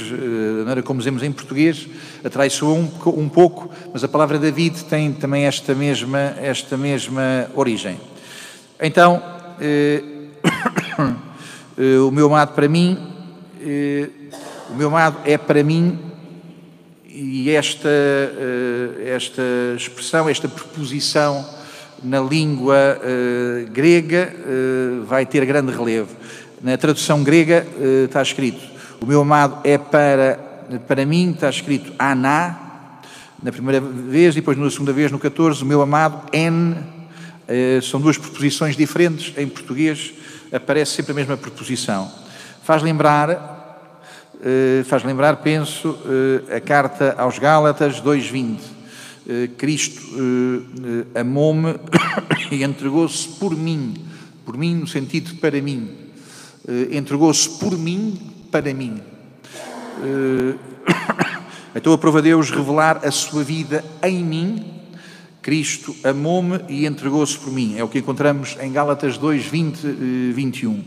não 0.65 0.71
era 0.71 0.83
como 0.83 0.99
dizemos 0.99 1.23
em 1.23 1.33
português, 1.33 1.89
atraiçoa 2.25 2.75
um, 2.75 2.89
um 3.07 3.29
pouco, 3.29 3.71
mas 3.93 4.05
a 4.05 4.09
palavra 4.09 4.39
David 4.39 4.85
tem 4.85 5.13
também 5.13 5.45
esta 5.45 5.75
mesma, 5.75 6.35
esta 6.41 6.77
mesma 6.77 7.49
origem. 7.55 7.99
Então, 8.81 9.23
o 12.07 12.11
meu 12.11 12.27
amado 12.27 12.55
para 12.55 12.69
mim 12.69 13.15
o 14.71 14.77
meu 14.77 14.89
amado 14.89 15.19
é 15.25 15.39
para 15.39 15.63
mim, 15.63 15.99
e 17.07 17.51
esta, 17.51 17.89
eh, 17.89 19.13
esta 19.15 19.43
expressão, 19.77 20.29
esta 20.29 20.49
preposição 20.49 21.47
na 22.05 22.21
língua 22.21 22.77
eh, 23.03 23.67
grega 23.73 24.33
eh, 24.33 25.05
vai 25.07 25.25
ter 25.27 25.45
grande 25.45 25.73
relevo. 25.73 26.11
Na 26.63 26.77
tradução 26.77 27.25
grega 27.25 27.67
está 28.05 28.23
escrito: 28.23 28.61
O 29.01 29.07
meu 29.07 29.21
amado 29.21 29.59
é 29.65 29.77
para, 29.77 30.39
para 30.87 31.05
mim, 31.05 31.33
está 31.33 31.51
escrito 31.51 31.93
aná, 31.99 33.01
na 33.43 33.51
primeira 33.51 33.81
vez, 33.81 34.35
e 34.35 34.41
depois 34.41 34.57
na 34.57 34.71
segunda 34.71 34.93
vez, 34.93 35.11
no 35.11 35.19
14, 35.19 35.63
o 35.63 35.67
meu 35.67 35.83
amado 35.83 36.23
en. 36.33 36.75
São 37.83 38.01
duas 38.01 38.17
preposições 38.17 38.75
diferentes. 38.75 39.37
Em 39.37 39.47
português 39.47 40.15
aparece 40.51 40.93
sempre 40.93 41.13
a 41.13 41.15
mesma 41.15 41.37
preposição. 41.37 42.11
Faz 42.63 42.83
lembrar 42.83 43.55
eh, 44.47 44.85
faz 44.85 45.03
lembrar, 45.03 45.37
penso, 45.37 45.99
eh, 46.05 46.57
a 46.57 46.61
carta 46.61 47.15
aos 47.17 47.39
Gálatas 47.39 47.99
2.20. 48.03 48.74
Eh, 49.27 49.49
Cristo 49.57 50.03
amou-me 51.15 51.77
e 52.53 52.63
entregou-se 52.63 53.27
por 53.29 53.57
mim, 53.57 53.95
por 54.45 54.57
mim 54.57 54.75
no 54.75 54.87
sentido 54.87 55.35
para 55.37 55.61
mim. 55.63 55.91
Entregou-se 56.91 57.49
por 57.59 57.77
mim 57.77 58.19
para 58.51 58.73
mim. 58.75 59.01
Então 61.77 61.93
aprova 61.93 62.23
Deus 62.23 62.53
revelar 62.53 63.05
a 63.05 63.11
sua 63.11 63.43
vida 63.43 63.85
em 64.01 64.23
mim. 64.23 64.65
Cristo 65.43 65.93
amou-me 66.05 66.61
e 66.69 66.87
entregou-se 66.87 67.37
por 67.37 67.53
mim. 67.53 67.75
É 67.77 67.83
o 67.83 67.89
que 67.89 67.99
encontramos 67.99 68.57
em 68.61 68.71
Gálatas 68.71 69.19
2, 69.19 69.45
20, 69.45 69.85
21. 70.33 70.85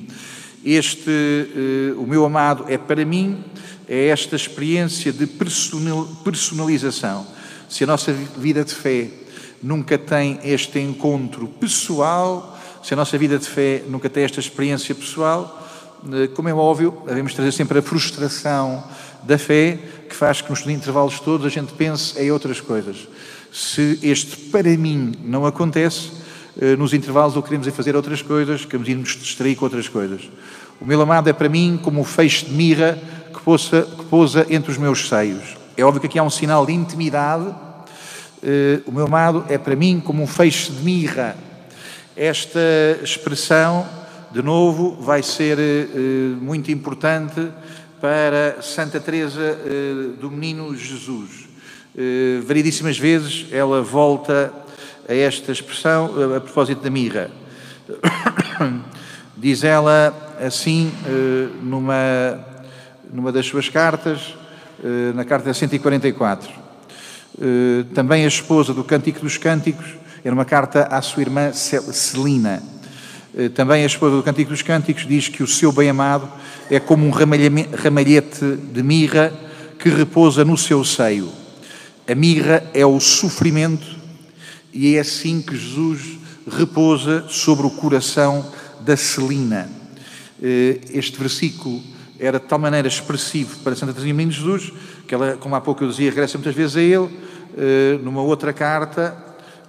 Este, 0.63 1.11
o 1.97 2.07
meu 2.07 2.23
amado 2.23 2.63
é 2.69 2.77
para 2.77 3.03
mim, 3.03 3.43
é 3.85 4.07
esta 4.07 4.37
experiência 4.37 5.11
de 5.11 5.27
personalização. 5.27 7.27
Se 7.69 7.83
a 7.83 7.87
nossa 7.87 8.13
vida 8.13 8.63
de 8.63 8.73
fé 8.73 9.09
nunca 9.61 9.97
tem 9.97 10.39
este 10.43 10.79
encontro 10.79 11.47
pessoal, 11.47 12.57
se 12.83 12.93
a 12.93 12.97
nossa 12.97 13.17
vida 13.17 13.37
de 13.37 13.47
fé 13.47 13.83
nunca 13.87 14.09
tem 14.09 14.23
esta 14.23 14.39
experiência 14.39 14.95
pessoal, 14.95 15.67
uh, 16.03 16.29
como 16.29 16.47
é 16.47 16.53
óbvio, 16.53 17.03
devemos 17.05 17.33
trazer 17.33 17.51
sempre 17.51 17.79
a 17.79 17.81
frustração 17.81 18.83
da 19.23 19.37
fé, 19.37 19.77
que 20.07 20.15
faz 20.15 20.41
que 20.41 20.49
nos 20.49 20.65
intervalos 20.67 21.19
todos 21.19 21.45
a 21.45 21.49
gente 21.49 21.73
pense 21.73 22.17
em 22.19 22.31
outras 22.31 22.61
coisas. 22.61 23.07
Se 23.51 23.99
este 24.01 24.37
para 24.49 24.69
mim 24.77 25.13
não 25.23 25.45
acontece, 25.45 26.11
eh, 26.59 26.75
nos 26.75 26.93
intervalos 26.93 27.35
ou 27.35 27.43
queremos 27.43 27.67
é 27.67 27.71
fazer 27.71 27.95
outras 27.95 28.21
coisas, 28.21 28.65
queremos 28.65 28.87
ir 28.87 28.95
nos 28.95 29.15
distrair 29.15 29.55
com 29.55 29.65
outras 29.65 29.87
coisas. 29.87 30.29
O 30.79 30.85
meu 30.85 31.01
amado 31.01 31.29
é 31.29 31.33
para 31.33 31.49
mim 31.49 31.79
como 31.81 32.01
o 32.01 32.03
feixe 32.03 32.45
de 32.45 32.51
mirra 32.51 32.97
que 33.33 33.39
pousa 34.09 34.45
entre 34.49 34.71
os 34.71 34.77
meus 34.77 35.07
seios. 35.07 35.57
É 35.77 35.83
óbvio 35.83 36.01
que 36.01 36.07
aqui 36.07 36.19
há 36.19 36.23
um 36.23 36.29
sinal 36.29 36.65
de 36.65 36.73
intimidade. 36.73 37.53
Eh, 38.43 38.81
o 38.85 38.91
meu 38.91 39.05
amado 39.05 39.45
é 39.47 39.57
para 39.57 39.75
mim 39.75 40.01
como 40.03 40.23
um 40.23 40.27
feixe 40.27 40.71
de 40.71 40.83
mirra. 40.83 41.37
Esta 42.15 42.59
expressão, 43.03 43.87
de 44.31 44.41
novo, 44.41 44.97
vai 44.99 45.21
ser 45.21 45.59
eh, 45.59 45.87
muito 46.41 46.71
importante 46.71 47.49
para 48.01 48.61
Santa 48.61 48.99
Teresa 48.99 49.57
do 50.19 50.29
Menino 50.29 50.75
Jesus. 50.75 51.47
Variedíssimas 52.45 52.95
vezes 52.95 53.47
ela 53.51 53.81
volta 53.81 54.53
a 55.09 55.13
esta 55.15 55.51
expressão 55.51 56.11
a 56.35 56.39
propósito 56.39 56.83
da 56.83 56.91
mirra. 56.91 57.31
Diz 59.35 59.63
ela 59.63 60.35
assim 60.39 60.91
eh, 61.05 61.49
numa, 61.61 62.39
numa 63.11 63.31
das 63.31 63.45
suas 63.45 63.69
cartas, 63.69 64.35
eh, 64.35 64.46
na 65.15 65.25
carta 65.25 65.53
144. 65.53 66.49
Eh, 67.39 67.85
também 67.93 68.23
a 68.25 68.27
esposa 68.27 68.73
do 68.73 68.83
Cântico 68.83 69.21
dos 69.21 69.37
Cânticos, 69.37 69.85
era 70.23 70.33
uma 70.33 70.45
carta 70.45 70.83
à 70.83 71.01
sua 71.01 71.21
irmã 71.21 71.51
Celina. 71.53 72.61
Também 73.53 73.83
a 73.83 73.85
esposa 73.85 74.15
do 74.15 74.23
Cântico 74.23 74.49
dos 74.49 74.63
Cânticos 74.63 75.05
diz 75.05 75.27
que 75.27 75.43
o 75.43 75.47
seu 75.47 75.71
bem-amado 75.71 76.27
é 76.71 76.79
como 76.79 77.05
um 77.05 77.11
ramalhete 77.11 78.57
de 78.73 78.81
mirra 78.81 79.31
que 79.77 79.89
repousa 79.89 80.43
no 80.43 80.57
seu 80.57 80.83
seio. 80.83 81.31
A 82.09 82.15
mirra 82.15 82.63
é 82.73 82.85
o 82.85 82.99
sofrimento 82.99 83.85
e 84.73 84.95
é 84.95 84.99
assim 84.99 85.41
que 85.41 85.55
Jesus 85.55 86.17
repousa 86.49 87.25
sobre 87.29 87.67
o 87.67 87.69
coração 87.69 88.45
da 88.81 88.95
Celina. 88.95 89.69
Eh, 90.41 90.79
este 90.93 91.17
versículo 91.19 91.81
era 92.19 92.39
de 92.39 92.45
tal 92.45 92.59
maneira 92.59 92.87
expressivo 92.87 93.57
para 93.59 93.75
Santa 93.75 93.93
Teresinha 93.93 94.13
Menino 94.13 94.31
Jesus, 94.31 94.73
que 95.07 95.13
ela, 95.13 95.37
como 95.37 95.55
há 95.55 95.61
pouco 95.61 95.83
eu 95.83 95.89
dizia, 95.89 96.09
regressa 96.09 96.37
muitas 96.37 96.55
vezes 96.55 96.75
a 96.75 96.81
ele, 96.81 97.09
eh, 97.57 97.99
numa 98.03 98.21
outra 98.21 98.51
carta, 98.53 99.15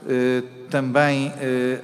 eh, 0.09 0.43
também 0.71 1.33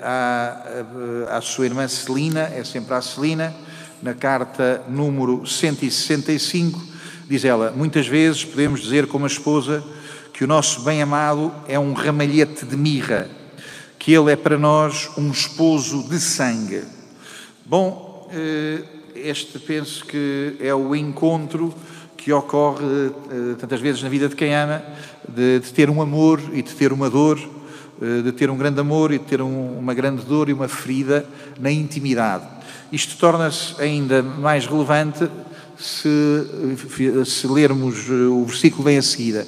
à, 0.03 1.37
à 1.37 1.40
sua 1.40 1.64
irmã 1.64 1.88
Celina, 1.88 2.42
é 2.55 2.62
sempre 2.64 2.92
a 2.94 3.00
Celina, 3.00 3.55
na 4.03 4.12
carta 4.12 4.83
número 4.87 5.46
165, 5.46 6.79
diz 7.27 7.44
ela, 7.46 7.72
muitas 7.74 8.07
vezes 8.07 8.44
podemos 8.44 8.83
dizer 8.83 9.07
como 9.07 9.24
a 9.24 9.29
esposa 9.29 9.83
que 10.35 10.44
o 10.44 10.46
nosso 10.46 10.83
bem-amado 10.83 11.50
é 11.66 11.79
um 11.79 11.94
ramalhete 11.94 12.66
de 12.66 12.77
mirra, 12.77 13.31
que 13.98 14.12
ele 14.12 14.33
é 14.33 14.37
para 14.37 14.59
nós 14.59 15.09
um 15.16 15.31
esposo 15.31 16.07
de 16.09 16.20
sangue. 16.20 16.83
Bom, 17.64 18.29
eh, 18.31 18.83
este 19.14 19.59
penso 19.59 20.05
que 20.05 20.57
é 20.61 20.74
o 20.74 20.94
encontro 20.94 21.74
que 22.16 22.33
ocorre 22.33 22.85
eh, 22.85 23.55
tantas 23.59 23.81
vezes 23.81 24.03
na 24.03 24.09
vida 24.09 24.29
de 24.29 24.37
quem 24.37 24.55
ama, 24.55 24.83
de, 25.29 25.61
de 25.61 25.72
ter 25.72 25.90
um 25.90 26.00
amor 26.00 26.40
e 26.53 26.62
de 26.62 26.74
ter 26.74 26.92
uma 26.92 27.11
dor, 27.11 27.38
eh, 28.00 28.22
de 28.22 28.33
ter 28.33 28.50
um 28.50 28.57
grande 28.57 28.81
amor 28.81 29.12
e 29.12 29.18
de 29.18 29.24
ter 29.24 29.42
um, 29.42 29.79
uma 29.79 29.94
grande 29.94 30.24
dor 30.24 30.48
e 30.48 30.53
uma 30.53 30.68
ferida 30.68 31.27
na 31.61 31.70
intimidade. 31.70 32.44
Isto 32.90 33.16
torna-se 33.18 33.81
ainda 33.81 34.22
mais 34.22 34.66
relevante 34.66 35.29
se, 35.77 36.46
se 37.27 37.46
lermos 37.46 38.09
o 38.09 38.44
versículo 38.44 38.85
vem 38.85 38.98
a 38.98 39.03
seguida. 39.03 39.46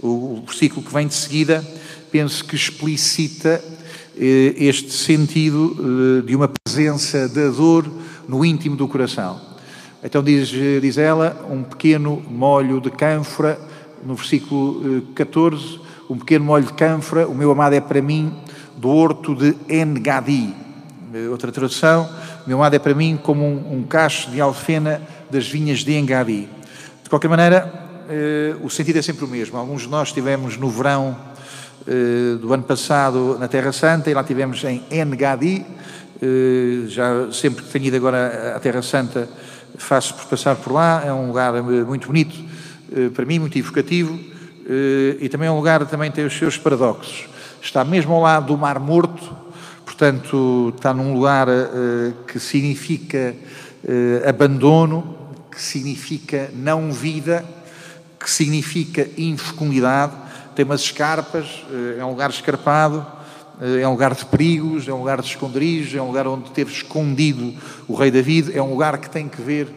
O, 0.00 0.38
o 0.38 0.44
versículo 0.46 0.82
que 0.84 0.92
vem 0.92 1.06
de 1.06 1.14
seguida, 1.14 1.64
penso 2.10 2.44
que 2.44 2.54
explicita 2.54 3.62
eh, 4.16 4.54
este 4.56 4.92
sentido 4.92 5.76
eh, 5.78 6.26
de 6.26 6.36
uma 6.36 6.48
presença 6.48 7.28
da 7.28 7.48
dor 7.48 7.84
no 8.28 8.44
íntimo 8.44 8.76
do 8.76 8.88
coração. 8.88 9.40
Então 10.02 10.22
diz, 10.22 10.48
diz 10.48 10.98
ela, 10.98 11.46
um 11.50 11.62
pequeno 11.62 12.22
molho 12.28 12.80
de 12.80 12.90
cânfora, 12.90 13.58
no 14.04 14.14
versículo 14.14 15.02
14, 15.14 15.76
eh, 15.76 15.78
um 16.10 16.18
pequeno 16.18 16.44
molho 16.44 16.66
de 16.66 16.74
cânfora, 16.74 17.26
o 17.26 17.34
meu 17.34 17.50
amado 17.50 17.74
é 17.74 17.80
para 17.80 18.02
mim 18.02 18.34
do 18.76 18.90
horto 18.90 19.34
de 19.34 19.56
Engadi. 19.68 20.54
Outra 21.30 21.52
tradução, 21.52 22.08
meu 22.46 22.58
amado 22.58 22.74
é 22.74 22.78
para 22.78 22.94
mim 22.94 23.18
como 23.22 23.44
um, 23.44 23.78
um 23.78 23.82
cacho 23.84 24.30
de 24.30 24.40
alfena 24.40 25.00
das 25.30 25.48
vinhas 25.48 25.78
de 25.78 25.94
Engadi. 25.94 26.48
De 27.02 27.08
qualquer 27.08 27.28
maneira, 27.28 27.72
eh, 28.08 28.56
o 28.62 28.68
sentido 28.68 28.98
é 28.98 29.02
sempre 29.02 29.24
o 29.24 29.28
mesmo. 29.28 29.56
Alguns 29.56 29.82
de 29.82 29.88
nós 29.88 30.08
estivemos 30.08 30.56
no 30.56 30.68
verão 30.68 31.16
eh, 31.86 32.36
do 32.40 32.52
ano 32.52 32.62
passado 32.62 33.36
na 33.38 33.48
Terra 33.48 33.72
Santa 33.72 34.10
e 34.10 34.14
lá 34.14 34.24
tivemos 34.24 34.62
em 34.64 34.82
Engadi. 34.90 35.64
Eh, 36.24 36.88
já 36.88 37.30
sempre 37.32 37.62
que 37.62 37.70
tenho 37.70 37.84
ido 37.84 37.96
agora 37.98 38.56
à 38.56 38.60
Terra 38.60 38.80
Santa 38.80 39.28
faço 39.76 40.14
por 40.14 40.24
passar 40.24 40.56
por 40.56 40.72
lá. 40.72 41.02
É 41.04 41.12
um 41.12 41.26
lugar 41.26 41.52
muito 41.62 42.06
bonito 42.06 42.34
eh, 42.92 43.10
para 43.10 43.24
mim, 43.24 43.40
muito 43.40 43.58
evocativo 43.58 44.18
eh, 44.66 45.16
e 45.20 45.28
também 45.28 45.48
é 45.48 45.50
um 45.50 45.56
lugar 45.56 45.84
que 45.84 45.90
também 45.90 46.10
tem 46.10 46.24
os 46.24 46.32
seus 46.32 46.56
paradoxos. 46.56 47.26
Está 47.60 47.84
mesmo 47.84 48.14
ao 48.14 48.20
lado 48.20 48.46
do 48.46 48.56
Mar 48.56 48.78
Morto, 48.78 49.36
portanto 49.84 50.72
está 50.76 50.94
num 50.94 51.12
lugar 51.12 51.48
eh, 51.48 52.12
que 52.26 52.38
significa 52.38 53.34
abandono, 54.26 55.14
que 55.50 55.60
significa 55.60 56.50
não 56.54 56.90
vida, 56.90 57.44
que 58.18 58.30
significa 58.30 59.06
infecundidade. 59.18 60.14
Tem 60.56 60.64
umas 60.64 60.80
escarpas, 60.80 61.62
é 61.98 62.02
um 62.02 62.08
lugar 62.08 62.30
escarpado, 62.30 63.06
é 63.60 63.86
um 63.86 63.92
lugar 63.92 64.14
de 64.14 64.24
perigos, 64.24 64.88
é 64.88 64.92
um 64.92 64.98
lugar 64.98 65.20
de 65.20 65.28
esconderijos, 65.28 65.94
é 65.94 66.02
um 66.02 66.08
lugar 66.08 66.26
onde 66.26 66.50
teve 66.50 66.72
escondido 66.72 67.54
o 67.86 67.94
rei 67.94 68.10
David, 68.10 68.56
é 68.56 68.62
um 68.62 68.70
lugar 68.70 68.98
que 68.98 69.08
tem 69.08 69.28
que 69.28 69.40
ver 69.40 69.68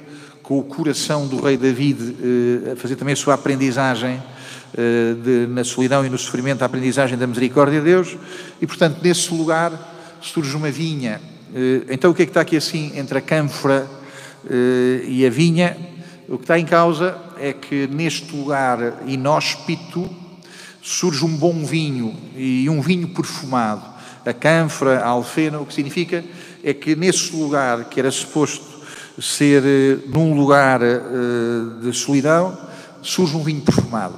com 0.41 0.57
o 0.59 0.63
coração 0.63 1.27
do 1.27 1.41
rei 1.41 1.57
David, 1.57 2.15
eh, 2.21 2.71
a 2.71 2.75
fazer 2.77 2.95
também 2.95 3.11
a 3.11 3.17
sua 3.17 3.33
aprendizagem 3.33 4.23
eh, 4.73 5.13
de, 5.21 5.47
na 5.47 5.63
solidão 5.63 6.05
e 6.05 6.09
no 6.09 6.17
sofrimento, 6.17 6.61
a 6.61 6.65
aprendizagem 6.65 7.17
da 7.17 7.27
misericórdia 7.27 7.79
de 7.79 7.85
Deus, 7.85 8.17
e 8.61 8.65
portanto 8.65 8.99
nesse 9.03 9.33
lugar 9.33 9.73
surge 10.21 10.55
uma 10.55 10.71
vinha. 10.71 11.19
Eh, 11.53 11.81
então 11.89 12.11
o 12.11 12.13
que 12.13 12.23
é 12.23 12.25
que 12.25 12.29
está 12.29 12.41
aqui 12.41 12.55
assim 12.55 12.93
entre 12.95 13.17
a 13.17 13.21
cânfora 13.21 13.85
e 15.05 15.25
a 15.25 15.29
vinha? 15.29 15.75
O 16.29 16.37
que 16.37 16.45
está 16.45 16.57
em 16.57 16.65
causa 16.65 17.17
é 17.37 17.51
que 17.51 17.87
neste 17.87 18.33
lugar 18.33 19.03
inóspito 19.05 20.09
surge 20.88 21.26
um 21.26 21.36
bom 21.36 21.65
vinho 21.65 22.15
e 22.34 22.69
um 22.69 22.80
vinho 22.80 23.10
perfumado. 23.10 23.84
A 24.26 24.34
cânfora, 24.34 25.00
a 25.00 25.08
alfena, 25.08 25.60
o 25.60 25.65
que 25.65 25.73
significa 25.73 26.23
é 26.63 26.73
que 26.73 26.95
nesse 26.95 27.36
lugar 27.36 27.86
que 27.86 28.00
era 28.00 28.10
suposto 28.10 28.65
ser 29.19 29.63
eh, 29.65 29.97
num 30.08 30.34
lugar 30.34 30.82
eh, 30.82 31.00
de 31.82 31.91
solidão, 31.91 32.58
surge 33.02 33.36
um 33.36 33.43
vinho 33.43 33.60
perfumado. 33.62 34.17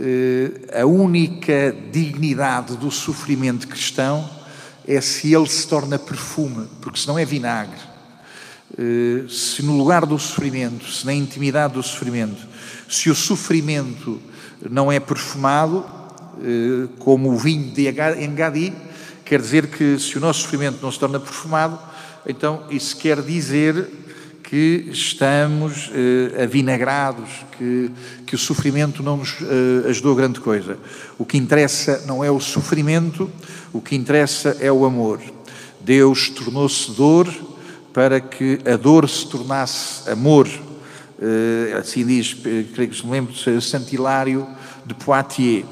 Eh, 0.00 0.80
a 0.80 0.84
única 0.84 1.74
dignidade 1.92 2.76
do 2.76 2.90
sofrimento 2.90 3.68
cristão 3.68 4.28
é 4.88 5.00
se 5.00 5.32
ele 5.32 5.48
se 5.48 5.68
torna 5.68 6.00
perfume, 6.00 6.66
porque 6.80 6.98
senão 6.98 7.16
é 7.16 7.24
vinagre. 7.24 7.78
Se 9.28 9.62
no 9.62 9.76
lugar 9.76 10.04
do 10.04 10.18
sofrimento, 10.18 10.90
se 10.90 11.06
na 11.06 11.14
intimidade 11.14 11.74
do 11.74 11.82
sofrimento, 11.82 12.46
se 12.88 13.10
o 13.10 13.14
sofrimento 13.14 14.20
não 14.70 14.90
é 14.90 14.98
perfumado, 15.00 15.84
como 16.98 17.30
o 17.30 17.36
vinho 17.36 17.70
de 17.72 17.88
Engadi, 17.88 18.72
quer 19.24 19.40
dizer 19.40 19.68
que 19.68 19.98
se 19.98 20.18
o 20.18 20.20
nosso 20.20 20.42
sofrimento 20.42 20.78
não 20.82 20.92
se 20.92 20.98
torna 20.98 21.18
perfumado, 21.18 21.78
então 22.26 22.64
isso 22.70 22.96
quer 22.96 23.22
dizer 23.22 23.88
que 24.42 24.88
estamos 24.92 25.90
eh, 25.92 26.44
avinagrados, 26.44 27.28
que, 27.58 27.90
que 28.24 28.36
o 28.36 28.38
sofrimento 28.38 29.02
não 29.02 29.16
nos 29.16 29.34
eh, 29.42 29.88
ajudou 29.88 30.14
grande 30.14 30.38
coisa. 30.38 30.78
O 31.18 31.24
que 31.24 31.36
interessa 31.36 32.04
não 32.06 32.22
é 32.22 32.30
o 32.30 32.38
sofrimento, 32.38 33.28
o 33.72 33.80
que 33.80 33.96
interessa 33.96 34.56
é 34.60 34.70
o 34.70 34.84
amor. 34.84 35.20
Deus 35.80 36.28
tornou-se 36.28 36.92
dor 36.92 37.28
para 37.92 38.20
que 38.20 38.60
a 38.64 38.76
dor 38.76 39.08
se 39.08 39.26
tornasse 39.26 40.08
amor. 40.08 40.48
Eh, 41.20 41.74
assim 41.78 42.04
diz, 42.04 42.36
eh, 42.44 42.64
creio 42.74 42.90
que 42.90 42.96
se 42.96 43.06
lembro, 43.06 43.32
de 43.32 43.60
Santilário 43.60 44.46
de 44.84 44.94
Poitiers. 44.94 45.64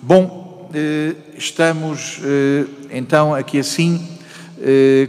Bom, 0.00 0.70
eh, 0.72 1.14
estamos 1.36 2.20
eh, 2.22 2.66
então 2.90 3.34
aqui 3.34 3.58
assim, 3.58 4.08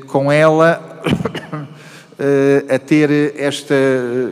com 0.07 0.31
ela. 0.31 1.01
a 2.69 2.79
ter 2.79 3.09
esta, 3.35 3.75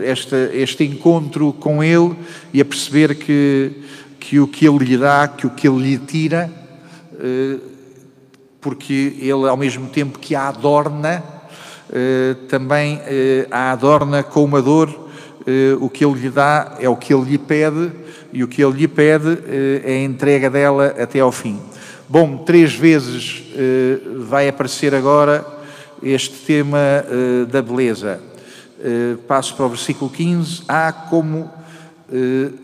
esta, 0.03 0.37
este 0.53 0.83
encontro 0.85 1.51
com 1.51 1.83
Ele 1.83 2.15
e 2.53 2.61
a 2.61 2.65
perceber 2.65 3.15
que, 3.15 3.71
que 4.19 4.39
o 4.39 4.47
que 4.47 4.65
Ele 4.67 4.85
lhe 4.85 4.97
dá, 4.97 5.27
que 5.27 5.45
o 5.45 5.49
que 5.49 5.67
Ele 5.67 5.81
lhe 5.81 5.97
tira, 5.97 6.49
eh, 7.19 7.57
porque 8.61 9.17
Ele, 9.19 9.49
ao 9.49 9.57
mesmo 9.57 9.89
tempo 9.89 10.19
que 10.19 10.35
a 10.35 10.47
adorna, 10.47 11.23
eh, 11.91 12.35
também 12.47 13.01
eh, 13.05 13.47
a 13.51 13.71
adorna 13.71 14.23
com 14.23 14.45
uma 14.45 14.61
dor, 14.61 15.10
o 15.79 15.89
que 15.89 16.05
Ele 16.05 16.19
lhe 16.19 16.29
dá 16.29 16.75
é 16.79 16.87
o 16.87 16.95
que 16.95 17.13
Ele 17.13 17.31
lhe 17.31 17.37
pede, 17.37 17.91
e 18.33 18.43
o 18.43 18.47
que 18.47 18.63
Ele 18.63 18.79
lhe 18.79 18.87
pede 18.87 19.37
é 19.83 19.93
a 19.93 20.03
entrega 20.03 20.49
dela 20.49 20.95
até 20.99 21.19
ao 21.19 21.31
fim. 21.31 21.59
Bom, 22.07 22.37
três 22.39 22.73
vezes 22.73 23.43
vai 24.27 24.47
aparecer 24.47 24.93
agora 24.93 25.45
este 26.03 26.35
tema 26.45 26.77
da 27.49 27.61
beleza. 27.61 28.19
Passo 29.27 29.55
para 29.55 29.65
o 29.65 29.69
versículo 29.69 30.09
15. 30.09 30.63
Ah, 30.67 30.91
como 30.91 31.51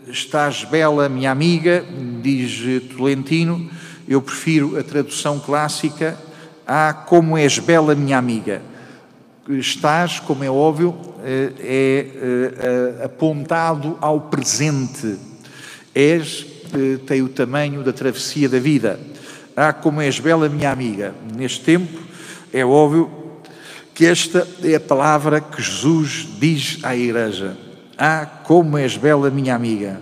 estás 0.08 0.64
bela, 0.64 1.08
minha 1.08 1.30
amiga, 1.30 1.84
diz 2.22 2.82
Tolentino. 2.94 3.70
Eu 4.06 4.20
prefiro 4.20 4.78
a 4.78 4.82
tradução 4.82 5.38
clássica. 5.38 6.18
Ah, 6.66 6.92
como 6.92 7.36
és 7.38 7.58
bela, 7.58 7.94
minha 7.94 8.18
amiga. 8.18 8.60
Estás, 9.48 10.20
como 10.20 10.44
é 10.44 10.50
óbvio, 10.50 10.94
é 11.24 13.00
apontado 13.02 13.96
ao 14.00 14.20
presente. 14.22 15.16
És, 15.94 16.46
tem 17.06 17.22
o 17.22 17.28
tamanho 17.28 17.82
da 17.82 17.92
travessia 17.92 18.48
da 18.48 18.58
vida. 18.58 19.00
Ah, 19.56 19.72
como 19.72 20.00
és 20.02 20.20
bela, 20.20 20.48
minha 20.48 20.70
amiga. 20.70 21.14
Neste 21.34 21.64
tempo, 21.64 21.98
é 22.52 22.64
óbvio, 22.64 23.10
que 23.94 24.06
esta 24.06 24.46
é 24.62 24.76
a 24.76 24.80
palavra 24.80 25.40
que 25.40 25.60
Jesus 25.60 26.28
diz 26.38 26.78
à 26.82 26.94
igreja. 26.94 27.56
Ah, 27.96 28.26
como 28.44 28.78
és 28.78 28.96
bela, 28.96 29.30
minha 29.30 29.54
amiga. 29.54 30.00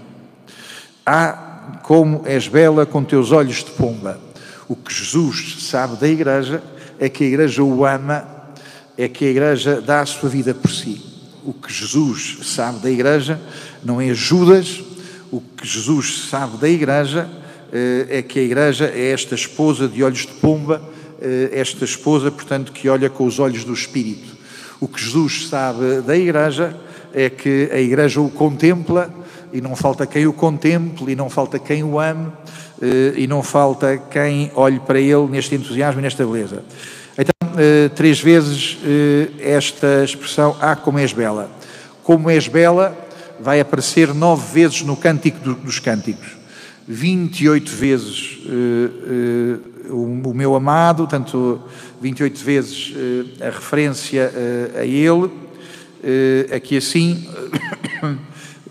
Ah, 1.06 1.78
como 1.82 2.22
és 2.26 2.48
bela 2.48 2.84
com 2.84 3.02
teus 3.02 3.32
olhos 3.32 3.64
de 3.64 3.70
pomba. 3.70 4.20
O 4.68 4.76
que 4.76 4.92
Jesus 4.92 5.64
sabe 5.70 5.96
da 5.96 6.08
igreja 6.08 6.62
é 6.98 7.08
que 7.08 7.24
a 7.24 7.26
igreja 7.28 7.62
o 7.62 7.86
ama, 7.86 8.35
é 8.96 9.08
que 9.08 9.24
a 9.24 9.28
igreja 9.28 9.80
dá 9.80 10.00
a 10.00 10.06
sua 10.06 10.28
vida 10.28 10.54
por 10.54 10.70
si. 10.70 11.00
O 11.44 11.52
que 11.52 11.72
Jesus 11.72 12.38
sabe 12.42 12.80
da 12.80 12.90
igreja 12.90 13.40
não 13.84 14.00
é 14.00 14.12
Judas, 14.14 14.82
o 15.30 15.40
que 15.40 15.66
Jesus 15.66 16.28
sabe 16.30 16.56
da 16.56 16.68
igreja 16.68 17.28
eh, 17.72 18.06
é 18.10 18.22
que 18.22 18.38
a 18.38 18.42
igreja 18.42 18.86
é 18.94 19.10
esta 19.10 19.34
esposa 19.34 19.86
de 19.86 20.02
olhos 20.02 20.20
de 20.20 20.32
pomba 20.34 20.82
eh, 21.20 21.50
esta 21.52 21.84
esposa, 21.84 22.30
portanto, 22.30 22.72
que 22.72 22.88
olha 22.88 23.08
com 23.08 23.24
os 23.24 23.38
olhos 23.38 23.64
do 23.64 23.72
Espírito. 23.72 24.36
O 24.80 24.86
que 24.86 25.00
Jesus 25.00 25.48
sabe 25.48 26.02
da 26.02 26.16
Igreja 26.16 26.76
é 27.14 27.30
que 27.30 27.70
a 27.72 27.78
Igreja 27.78 28.20
o 28.20 28.28
contempla 28.28 29.12
e 29.52 29.60
não 29.60 29.74
falta 29.74 30.06
quem 30.06 30.26
o 30.26 30.32
contemple 30.32 31.12
e 31.12 31.16
não 31.16 31.30
falta 31.30 31.58
quem 31.58 31.82
o 31.82 31.98
ame 31.98 32.30
eh, 32.82 33.14
e 33.16 33.26
não 33.26 33.42
falta 33.42 33.96
quem 34.10 34.50
olhe 34.54 34.78
para 34.80 35.00
ele 35.00 35.26
neste 35.28 35.54
entusiasmo 35.54 36.00
e 36.00 36.02
nesta 36.02 36.24
beleza. 36.26 36.62
Eh, 37.58 37.88
três 37.94 38.20
vezes 38.20 38.76
esta 39.40 40.04
expressão, 40.04 40.54
ah, 40.60 40.76
como 40.76 40.98
és 40.98 41.12
bela. 41.12 41.50
Como 42.02 42.28
és 42.28 42.48
bela, 42.48 42.94
vai 43.40 43.60
aparecer 43.60 44.12
nove 44.12 44.52
vezes 44.52 44.82
no 44.82 44.94
Cântico 44.94 45.54
dos 45.54 45.78
Cânticos. 45.78 46.36
28 46.86 47.68
vezes 47.70 48.38
uh, 48.46 49.92
o, 49.92 50.30
o, 50.30 50.34
meu 50.34 50.54
amado, 50.54 51.06
tanto 51.06 51.60
28 52.00 52.44
vezes 52.44 52.94
a 53.40 53.46
referência 53.46 54.30
a 54.78 54.84
ele, 54.84 55.28
aqui 56.54 56.76
assim, 56.76 57.26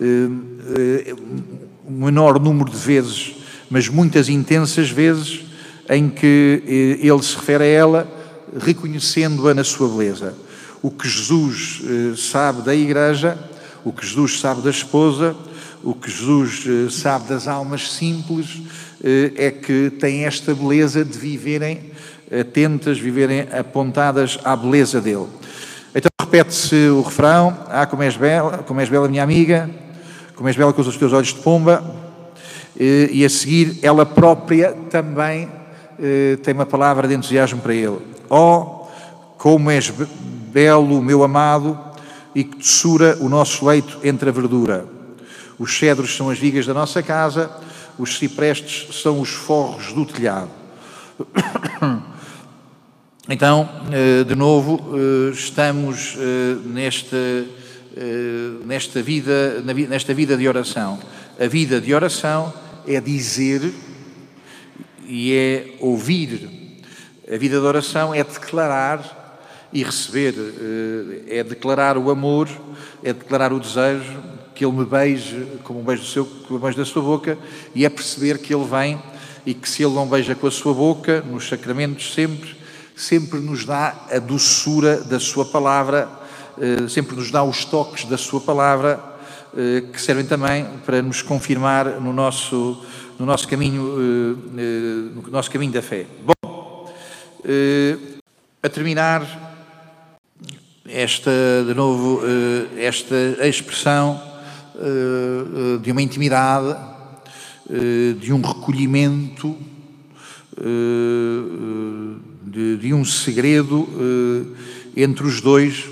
um 1.86 2.04
menor 2.04 2.40
número 2.40 2.70
de 2.70 2.78
vezes, 2.78 3.36
mas 3.68 3.86
muitas 3.88 4.30
intensas 4.30 4.88
vezes, 4.88 5.42
em 5.90 6.08
que 6.08 6.62
ele 7.02 7.22
se 7.22 7.36
refere 7.36 7.64
a 7.64 7.66
ela, 7.66 8.15
reconhecendo-a 8.58 9.54
na 9.54 9.64
sua 9.64 9.88
beleza. 9.88 10.34
O 10.82 10.90
que 10.90 11.08
Jesus 11.08 11.82
sabe 12.16 12.62
da 12.62 12.74
Igreja, 12.74 13.38
o 13.84 13.92
que 13.92 14.06
Jesus 14.06 14.40
sabe 14.40 14.62
da 14.62 14.70
esposa, 14.70 15.36
o 15.86 15.94
que 15.94 16.10
Jesus 16.10 16.64
eh, 16.66 16.90
sabe 16.90 17.28
das 17.28 17.46
almas 17.46 17.92
simples 17.92 18.60
eh, 19.02 19.32
é 19.36 19.50
que 19.52 19.90
têm 19.90 20.24
esta 20.24 20.52
beleza 20.52 21.04
de 21.04 21.16
viverem 21.16 21.92
atentas, 22.40 22.98
viverem 22.98 23.46
apontadas 23.56 24.36
à 24.42 24.56
beleza 24.56 25.00
dele. 25.00 25.28
Então 25.94 26.10
repete-se 26.20 26.88
o 26.88 27.02
refrão: 27.02 27.56
Ah, 27.68 27.86
como 27.86 28.02
és 28.02 28.16
bela, 28.16 28.58
como 28.66 28.80
és 28.80 28.88
bela, 28.88 29.06
minha 29.06 29.22
amiga, 29.22 29.70
como 30.34 30.48
és 30.48 30.56
bela 30.56 30.72
com 30.72 30.82
os 30.82 30.96
teus 30.96 31.12
olhos 31.12 31.28
de 31.28 31.40
pomba. 31.40 31.84
Eh, 32.76 33.08
e 33.12 33.24
a 33.24 33.30
seguir, 33.30 33.78
ela 33.82 34.04
própria 34.04 34.72
também 34.90 35.48
tem 36.42 36.54
uma 36.54 36.66
palavra 36.66 37.08
de 37.08 37.14
entusiasmo 37.14 37.60
para 37.60 37.74
ele. 37.74 37.98
Oh, 38.28 38.86
como 39.38 39.70
és 39.70 39.92
belo, 40.52 41.02
meu 41.02 41.22
amado, 41.22 41.78
e 42.34 42.44
que 42.44 42.56
doçura 42.56 43.16
o 43.20 43.28
nosso 43.28 43.66
leito 43.66 43.98
entre 44.02 44.28
a 44.28 44.32
verdura. 44.32 44.86
Os 45.58 45.78
cedros 45.78 46.14
são 46.16 46.28
as 46.28 46.38
vigas 46.38 46.66
da 46.66 46.74
nossa 46.74 47.02
casa, 47.02 47.50
os 47.98 48.18
ciprestes 48.18 49.00
são 49.00 49.20
os 49.20 49.30
forros 49.30 49.92
do 49.92 50.04
telhado. 50.04 50.50
Então, 53.28 53.68
eh, 53.90 54.22
de 54.22 54.36
novo, 54.36 54.94
eh, 54.94 55.32
estamos 55.32 56.16
eh, 56.16 56.58
nesta, 56.64 57.16
nesta, 58.64 59.02
vida, 59.02 59.60
nesta 59.88 60.14
vida 60.14 60.36
de 60.36 60.46
oração. 60.46 60.96
A 61.40 61.48
vida 61.48 61.80
de 61.80 61.92
oração 61.92 62.54
é 62.86 63.00
dizer 63.00 63.74
e 65.06 65.32
é 65.32 65.74
ouvir. 65.80 66.48
A 67.32 67.36
vida 67.36 67.58
de 67.58 67.64
oração 67.66 68.14
é 68.14 68.22
declarar 68.22 69.24
e 69.72 69.82
receber, 69.82 70.34
é 71.28 71.42
declarar 71.42 71.98
o 71.98 72.10
amor, 72.10 72.48
é 73.02 73.12
declarar 73.12 73.52
o 73.52 73.58
desejo, 73.58 74.22
que 74.56 74.64
ele 74.64 74.72
me 74.72 74.86
beije 74.86 75.46
como 75.62 75.80
um 75.80 75.84
beijo, 75.84 76.02
do 76.02 76.08
seu, 76.08 76.24
como 76.24 76.58
um 76.58 76.62
beijo 76.62 76.78
da 76.78 76.84
sua 76.84 77.02
boca 77.02 77.36
e 77.74 77.84
é 77.84 77.90
perceber 77.90 78.38
que 78.38 78.54
ele 78.54 78.64
vem 78.64 79.00
e 79.44 79.52
que 79.52 79.68
se 79.68 79.84
ele 79.84 79.94
não 79.94 80.08
beija 80.08 80.34
com 80.34 80.46
a 80.46 80.50
sua 80.50 80.72
boca, 80.72 81.20
nos 81.20 81.46
sacramentos 81.46 82.12
sempre, 82.14 82.56
sempre 82.96 83.38
nos 83.38 83.64
dá 83.64 83.94
a 84.10 84.18
doçura 84.18 85.04
da 85.04 85.20
sua 85.20 85.44
palavra, 85.44 86.08
eh, 86.58 86.88
sempre 86.88 87.14
nos 87.14 87.30
dá 87.30 87.44
os 87.44 87.64
toques 87.64 88.06
da 88.06 88.18
sua 88.18 88.40
palavra, 88.40 88.98
eh, 89.56 89.84
que 89.92 90.00
servem 90.00 90.24
também 90.24 90.66
para 90.84 91.00
nos 91.00 91.22
confirmar 91.22 92.00
no 92.00 92.12
nosso, 92.12 92.82
no 93.18 93.26
nosso, 93.26 93.48
caminho, 93.48 93.96
eh, 93.98 95.14
no 95.14 95.30
nosso 95.30 95.50
caminho 95.50 95.72
da 95.72 95.82
fé. 95.82 96.06
Bom, 96.24 96.92
a 98.62 98.68
terminar 98.68 99.22
esta, 100.88 101.30
de 101.66 101.74
novo, 101.74 102.22
esta 102.76 103.14
expressão 103.46 104.20
eh, 104.78 105.76
eh, 105.76 105.78
de 105.78 105.90
uma 105.90 106.02
intimidade, 106.02 106.76
eh, 107.70 108.14
de 108.20 108.30
um 108.30 108.42
recolhimento, 108.42 109.56
de, 112.46 112.76
de 112.78 112.94
um 112.94 113.04
segredo 113.04 113.86
entre 114.96 115.26
os 115.26 115.42
dois, 115.42 115.84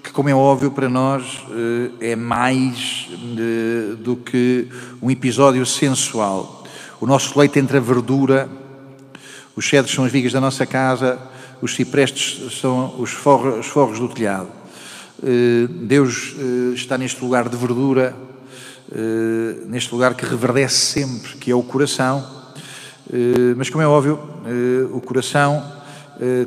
que, 0.00 0.12
como 0.12 0.28
é 0.28 0.34
óbvio 0.34 0.70
para 0.70 0.88
nós, 0.88 1.42
é 1.98 2.14
mais 2.14 3.08
do 3.98 4.14
que 4.14 4.68
um 5.02 5.10
episódio 5.10 5.66
sensual. 5.66 6.61
O 7.02 7.06
nosso 7.06 7.36
leite 7.36 7.58
entre 7.58 7.78
a 7.78 7.80
verdura, 7.80 8.48
os 9.56 9.68
cedros 9.68 9.92
são 9.92 10.04
as 10.04 10.12
vigas 10.12 10.32
da 10.32 10.40
nossa 10.40 10.64
casa, 10.64 11.18
os 11.60 11.74
ciprestes 11.74 12.60
são 12.60 12.94
os 12.96 13.10
forros, 13.10 13.58
os 13.58 13.66
forros 13.66 13.98
do 13.98 14.08
telhado. 14.08 14.46
Deus 15.68 16.32
está 16.76 16.96
neste 16.96 17.20
lugar 17.20 17.48
de 17.48 17.56
verdura, 17.56 18.14
eh, 18.92 19.66
neste 19.66 19.92
lugar 19.92 20.14
que 20.14 20.24
reverdece 20.24 20.76
sempre, 20.76 21.32
que 21.38 21.50
é 21.50 21.54
o 21.56 21.62
coração. 21.64 22.24
Eh, 23.12 23.54
mas, 23.56 23.68
como 23.68 23.82
é 23.82 23.86
óbvio, 23.88 24.20
eh, 24.46 24.86
o 24.92 25.00
coração 25.00 25.60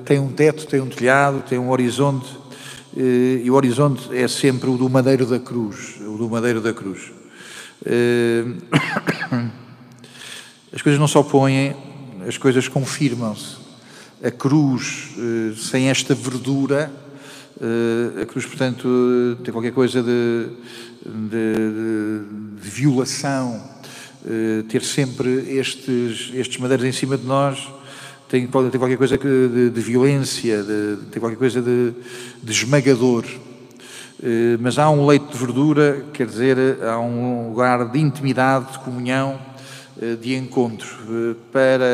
tem 0.06 0.20
um 0.20 0.32
teto, 0.32 0.66
tem 0.68 0.80
um 0.80 0.88
telhado, 0.88 1.44
tem 1.50 1.60
um 1.60 1.70
horizonte, 1.70 2.30
e 2.96 3.52
o 3.52 3.56
horizonte 3.56 4.08
é 4.16 4.26
sempre 4.26 4.70
o 4.70 4.78
do 4.78 4.90
madeiro 4.90 5.26
da 5.26 5.38
cruz, 5.38 5.96
o 6.00 6.18
do 6.18 6.30
madeiro 6.30 6.62
da 6.62 6.74
cruz. 6.74 7.12
As 10.76 10.82
coisas 10.82 11.00
não 11.00 11.08
se 11.08 11.18
opõem, 11.18 11.74
as 12.28 12.38
coisas 12.38 12.68
confirmam-se. 12.68 13.56
A 14.24 14.30
cruz, 14.30 15.16
sem 15.58 15.90
esta 15.90 16.14
verdura, 16.14 16.92
a 18.22 18.26
cruz, 18.26 18.46
portanto, 18.46 19.38
tem 19.44 19.52
qualquer 19.52 19.72
coisa 19.72 20.04
de 20.04 20.50
de, 21.06 22.22
de, 22.62 22.70
violação, 22.70 23.62
uh, 24.26 24.64
ter 24.64 24.82
sempre 24.82 25.30
estes, 25.58 26.32
estes 26.34 26.58
madeiros 26.58 26.86
em 26.86 26.92
cima 26.92 27.18
de 27.18 27.26
nós, 27.26 27.70
tem, 28.28 28.48
qualquer 28.48 28.98
coisa 28.98 29.18
de, 29.18 29.70
de 29.70 29.82
violência, 29.82 30.64
de, 30.64 30.98
tem 31.12 31.20
qualquer 31.20 31.38
coisa 31.38 31.62
de, 31.62 31.94
de 32.42 32.52
esmagador. 32.52 33.24
Mas 34.60 34.80
há 34.80 34.90
um 34.90 35.06
leito 35.06 35.32
de 35.32 35.38
verdura, 35.38 36.04
quer 36.12 36.26
dizer, 36.26 36.58
há 36.84 36.98
um 36.98 37.50
lugar 37.50 37.92
de 37.92 38.00
intimidade, 38.00 38.72
de 38.72 38.80
comunhão, 38.80 39.40
de 40.22 40.36
encontro. 40.36 41.38
para 41.52 41.86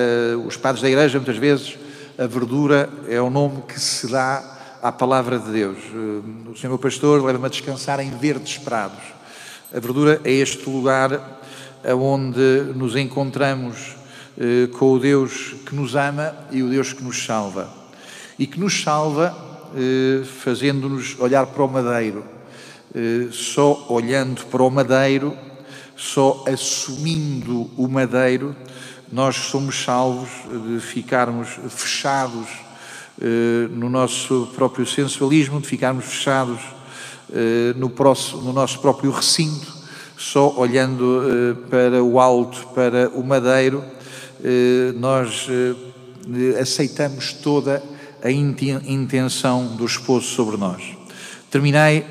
os 0.46 0.58
padres 0.58 0.82
da 0.82 0.90
Igreja, 0.90 1.20
muitas 1.20 1.38
vezes, 1.38 1.78
a 2.18 2.28
verdura 2.28 2.90
é 3.08 3.22
o 3.22 3.30
nome 3.30 3.64
que 3.68 3.80
se 3.80 4.08
dá 4.08 4.52
à 4.82 4.92
palavra 4.92 5.38
de 5.38 5.52
Deus. 5.52 5.78
Eh, 5.78 6.50
o 6.52 6.58
Senhor 6.58 6.78
pastor 6.78 7.24
leva-me 7.24 7.46
a 7.46 7.50
descansar 7.50 8.00
em 8.00 8.10
verdes 8.10 8.58
prados. 8.58 9.04
A 9.74 9.80
verdura 9.80 10.20
é 10.24 10.32
este 10.32 10.70
lugar 10.70 11.42
onde 11.84 12.74
nos 12.76 12.96
encontramos 12.96 13.96
eh, 14.38 14.68
com 14.78 14.94
o 14.94 15.00
Deus 15.00 15.56
que 15.66 15.76
nos 15.76 15.96
ama 15.96 16.36
e 16.52 16.64
o 16.64 16.70
Deus 16.70 16.94
que 16.94 17.04
nos 17.04 17.24
salva. 17.24 17.70
E 18.38 18.48
que 18.48 18.60
nos 18.60 18.82
salva 18.82 19.36
eh, 19.76 20.24
fazendo-nos 20.24 21.20
olhar 21.20 21.46
para 21.46 21.64
o 21.64 21.68
madeiro. 21.68 22.24
Só 23.32 23.86
olhando 23.88 24.46
para 24.48 24.62
o 24.62 24.70
madeiro, 24.70 25.34
só 26.02 26.44
assumindo 26.48 27.70
o 27.78 27.88
madeiro, 27.88 28.56
nós 29.12 29.36
somos 29.36 29.84
salvos 29.84 30.30
de 30.68 30.80
ficarmos 30.80 31.50
fechados 31.70 32.48
eh, 33.22 33.68
no 33.70 33.88
nosso 33.88 34.50
próprio 34.56 34.84
sensualismo, 34.84 35.62
de 35.62 35.68
ficarmos 35.68 36.06
fechados 36.06 36.60
eh, 37.32 37.76
no, 37.78 37.88
próximo, 37.88 38.42
no 38.42 38.52
nosso 38.52 38.80
próprio 38.80 39.12
recinto, 39.12 39.72
só 40.18 40.58
olhando 40.58 41.22
eh, 41.24 41.70
para 41.70 42.04
o 42.04 42.20
alto, 42.20 42.68
para 42.74 43.10
o 43.10 43.24
madeiro, 43.24 43.84
nós 44.96 45.48
aceitamos 46.60 47.32
toda 47.32 47.84
a 48.24 48.32
intenção 48.32 49.76
do 49.76 49.86
esposo 49.86 50.26
sobre 50.26 50.58
nós. 50.58 50.82
Terminei, 51.52 52.04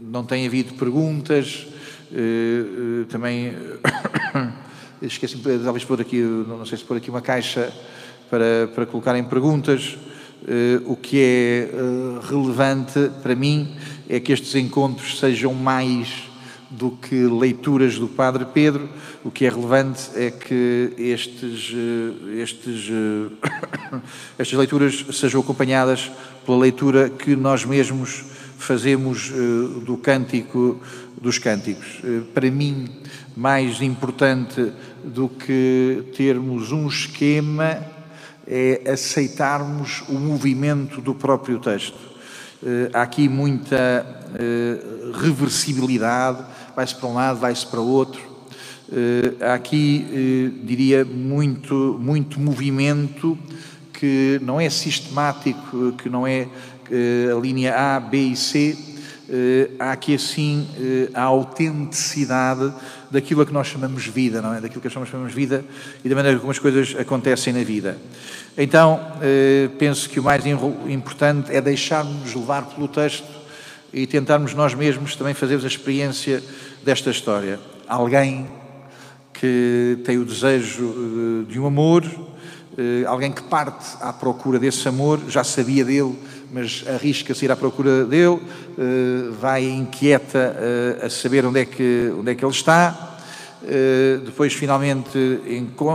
não 0.00 0.22
tem 0.22 0.46
havido 0.46 0.74
perguntas, 0.74 1.66
também 3.08 3.54
esqueci-me 5.02 5.42
talvez 5.42 5.84
pôr 5.84 6.00
aqui, 6.00 6.20
não 6.20 6.66
sei 6.66 6.78
se 6.78 6.84
pôr 6.84 6.96
aqui 6.96 7.10
uma 7.10 7.22
caixa 7.22 7.72
para, 8.30 8.68
para 8.74 8.86
colocarem 8.86 9.24
perguntas. 9.24 9.98
Uh, 10.42 10.90
o 10.90 10.96
que 10.96 11.20
é 11.20 11.70
relevante 12.26 13.10
para 13.22 13.34
mim 13.34 13.76
é 14.08 14.18
que 14.18 14.32
estes 14.32 14.54
encontros 14.54 15.18
sejam 15.18 15.52
mais 15.52 16.30
do 16.70 16.92
que 16.92 17.14
leituras 17.26 17.98
do 17.98 18.08
Padre 18.08 18.46
Pedro. 18.46 18.88
O 19.22 19.30
que 19.30 19.44
é 19.44 19.50
relevante 19.50 20.08
é 20.14 20.30
que 20.30 20.94
estes, 20.96 21.74
estes, 22.38 22.88
estas 24.38 24.58
leituras 24.58 25.04
sejam 25.12 25.40
acompanhadas 25.40 26.10
pela 26.46 26.58
leitura 26.58 27.10
que 27.10 27.36
nós 27.36 27.64
mesmos 27.64 28.24
fazemos 28.56 29.30
do 29.84 29.96
Cântico 29.96 30.80
dos 31.20 31.38
Cânticos. 31.38 32.00
para 32.34 32.50
mim, 32.50 32.88
mais 33.36 33.80
importante 33.80 34.72
do 35.04 35.28
que 35.28 36.04
termos 36.16 36.72
um 36.72 36.86
esquema 36.88 37.78
é 38.46 38.90
aceitarmos 38.90 40.02
o 40.08 40.14
movimento 40.14 41.00
do 41.00 41.14
próprio 41.14 41.58
texto. 41.58 41.98
há 42.92 43.02
aqui 43.02 43.28
muita 43.28 44.06
reversibilidade, 45.20 46.44
vai-se 46.74 46.94
para 46.94 47.08
um 47.08 47.14
lado, 47.14 47.38
vai-se 47.40 47.66
para 47.66 47.80
outro. 47.80 48.20
Há 49.40 49.54
aqui, 49.54 50.52
diria, 50.64 51.04
muito, 51.04 51.96
muito 52.00 52.40
movimento 52.40 53.38
que 53.92 54.40
não 54.42 54.60
é 54.60 54.68
sistemático, 54.68 55.92
que 55.92 56.08
não 56.08 56.26
é 56.26 56.48
a 57.30 57.40
linha 57.40 57.74
A, 57.76 58.00
B 58.00 58.18
e 58.18 58.36
C, 58.36 58.76
há 59.78 59.92
aqui 59.92 60.14
assim 60.14 60.66
a 61.14 61.22
autenticidade 61.22 62.72
daquilo 63.10 63.42
a 63.42 63.46
que 63.46 63.52
nós 63.52 63.66
chamamos 63.66 64.06
vida, 64.06 64.40
não 64.40 64.54
é? 64.54 64.60
Daquilo 64.60 64.80
que 64.80 64.98
nós 64.98 65.08
chamamos 65.08 65.32
vida 65.32 65.64
e 66.04 66.08
da 66.08 66.14
maneira 66.14 66.38
como 66.38 66.50
as 66.50 66.58
coisas 66.58 66.94
acontecem 66.98 67.52
na 67.52 67.62
vida. 67.62 67.98
Então, 68.56 69.00
eh, 69.22 69.68
penso 69.78 70.08
que 70.08 70.20
o 70.20 70.22
mais 70.22 70.44
importante 70.44 71.54
é 71.54 71.60
deixarmos 71.60 72.34
levar 72.34 72.66
pelo 72.66 72.88
texto 72.88 73.26
e 73.92 74.06
tentarmos 74.06 74.54
nós 74.54 74.74
mesmos 74.74 75.16
também 75.16 75.34
fazermos 75.34 75.64
a 75.64 75.68
experiência 75.68 76.42
desta 76.84 77.10
história. 77.10 77.58
Alguém 77.88 78.48
que 79.32 79.98
tem 80.04 80.18
o 80.18 80.24
desejo 80.24 81.44
eh, 81.48 81.50
de 81.50 81.58
um 81.58 81.66
amor, 81.66 82.04
eh, 82.76 83.04
alguém 83.06 83.32
que 83.32 83.42
parte 83.42 83.96
à 84.00 84.12
procura 84.12 84.58
desse 84.58 84.86
amor, 84.86 85.20
já 85.28 85.42
sabia 85.42 85.84
dele, 85.84 86.16
mas 86.52 86.84
arrisca-se 86.88 87.44
ir 87.44 87.52
à 87.52 87.56
procura 87.56 88.04
dele, 88.04 88.40
eh, 88.76 89.30
vai 89.40 89.64
inquieta 89.64 90.56
eh, 90.58 91.06
a 91.06 91.10
saber 91.10 91.46
onde 91.46 91.60
é 91.60 91.64
que, 91.64 92.12
onde 92.18 92.32
é 92.32 92.34
que 92.34 92.44
ele 92.44 92.52
está, 92.52 93.18
eh, 93.64 94.18
depois 94.24 94.52
finalmente 94.52 95.18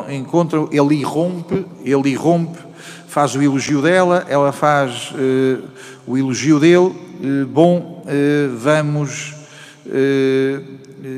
encontra, 0.09 0.59
ele 0.71 0.95
irrompe, 0.95 1.65
ele 1.83 2.09
irrompe, 2.09 2.59
faz 3.07 3.35
o 3.35 3.41
elogio 3.41 3.81
dela, 3.81 4.25
ela 4.27 4.51
faz 4.51 5.13
o 6.05 6.17
elogio 6.17 6.59
dele, 6.59 6.93
bom, 7.47 8.05
vamos 8.57 9.33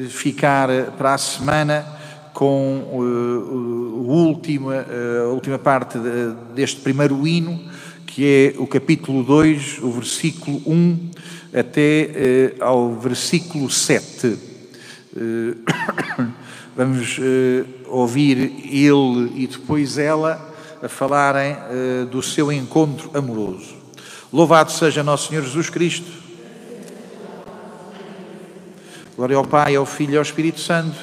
ficar 0.09 0.69
para 0.95 1.15
a 1.15 1.17
semana 1.17 1.83
com 2.35 2.83
a 2.91 4.11
última, 4.11 4.85
a 5.23 5.29
última 5.29 5.57
parte 5.57 5.97
deste 6.53 6.81
primeiro 6.81 7.27
hino, 7.27 7.59
que 8.17 8.55
é 8.57 8.59
o 8.59 8.65
capítulo 8.65 9.21
2, 9.21 9.77
o 9.83 9.91
versículo 9.91 10.59
1 10.65 11.09
até 11.53 12.01
eh, 12.01 12.55
ao 12.59 12.95
versículo 12.95 13.69
7. 13.69 14.35
Eh, 15.15 15.55
vamos 16.75 17.19
eh, 17.19 17.63
ouvir 17.85 18.37
ele 18.65 19.33
e 19.35 19.45
depois 19.45 19.99
ela 19.99 20.51
a 20.81 20.89
falarem 20.89 21.51
eh, 21.69 22.07
do 22.09 22.23
seu 22.23 22.51
encontro 22.51 23.11
amoroso. 23.13 23.75
Louvado 24.33 24.71
seja 24.71 25.03
nosso 25.03 25.29
Senhor 25.29 25.43
Jesus 25.43 25.69
Cristo. 25.69 26.11
Glória 29.15 29.37
ao 29.37 29.45
Pai, 29.45 29.75
ao 29.75 29.85
Filho 29.85 30.15
e 30.15 30.17
ao 30.17 30.23
Espírito 30.23 30.59
Santo 30.59 30.97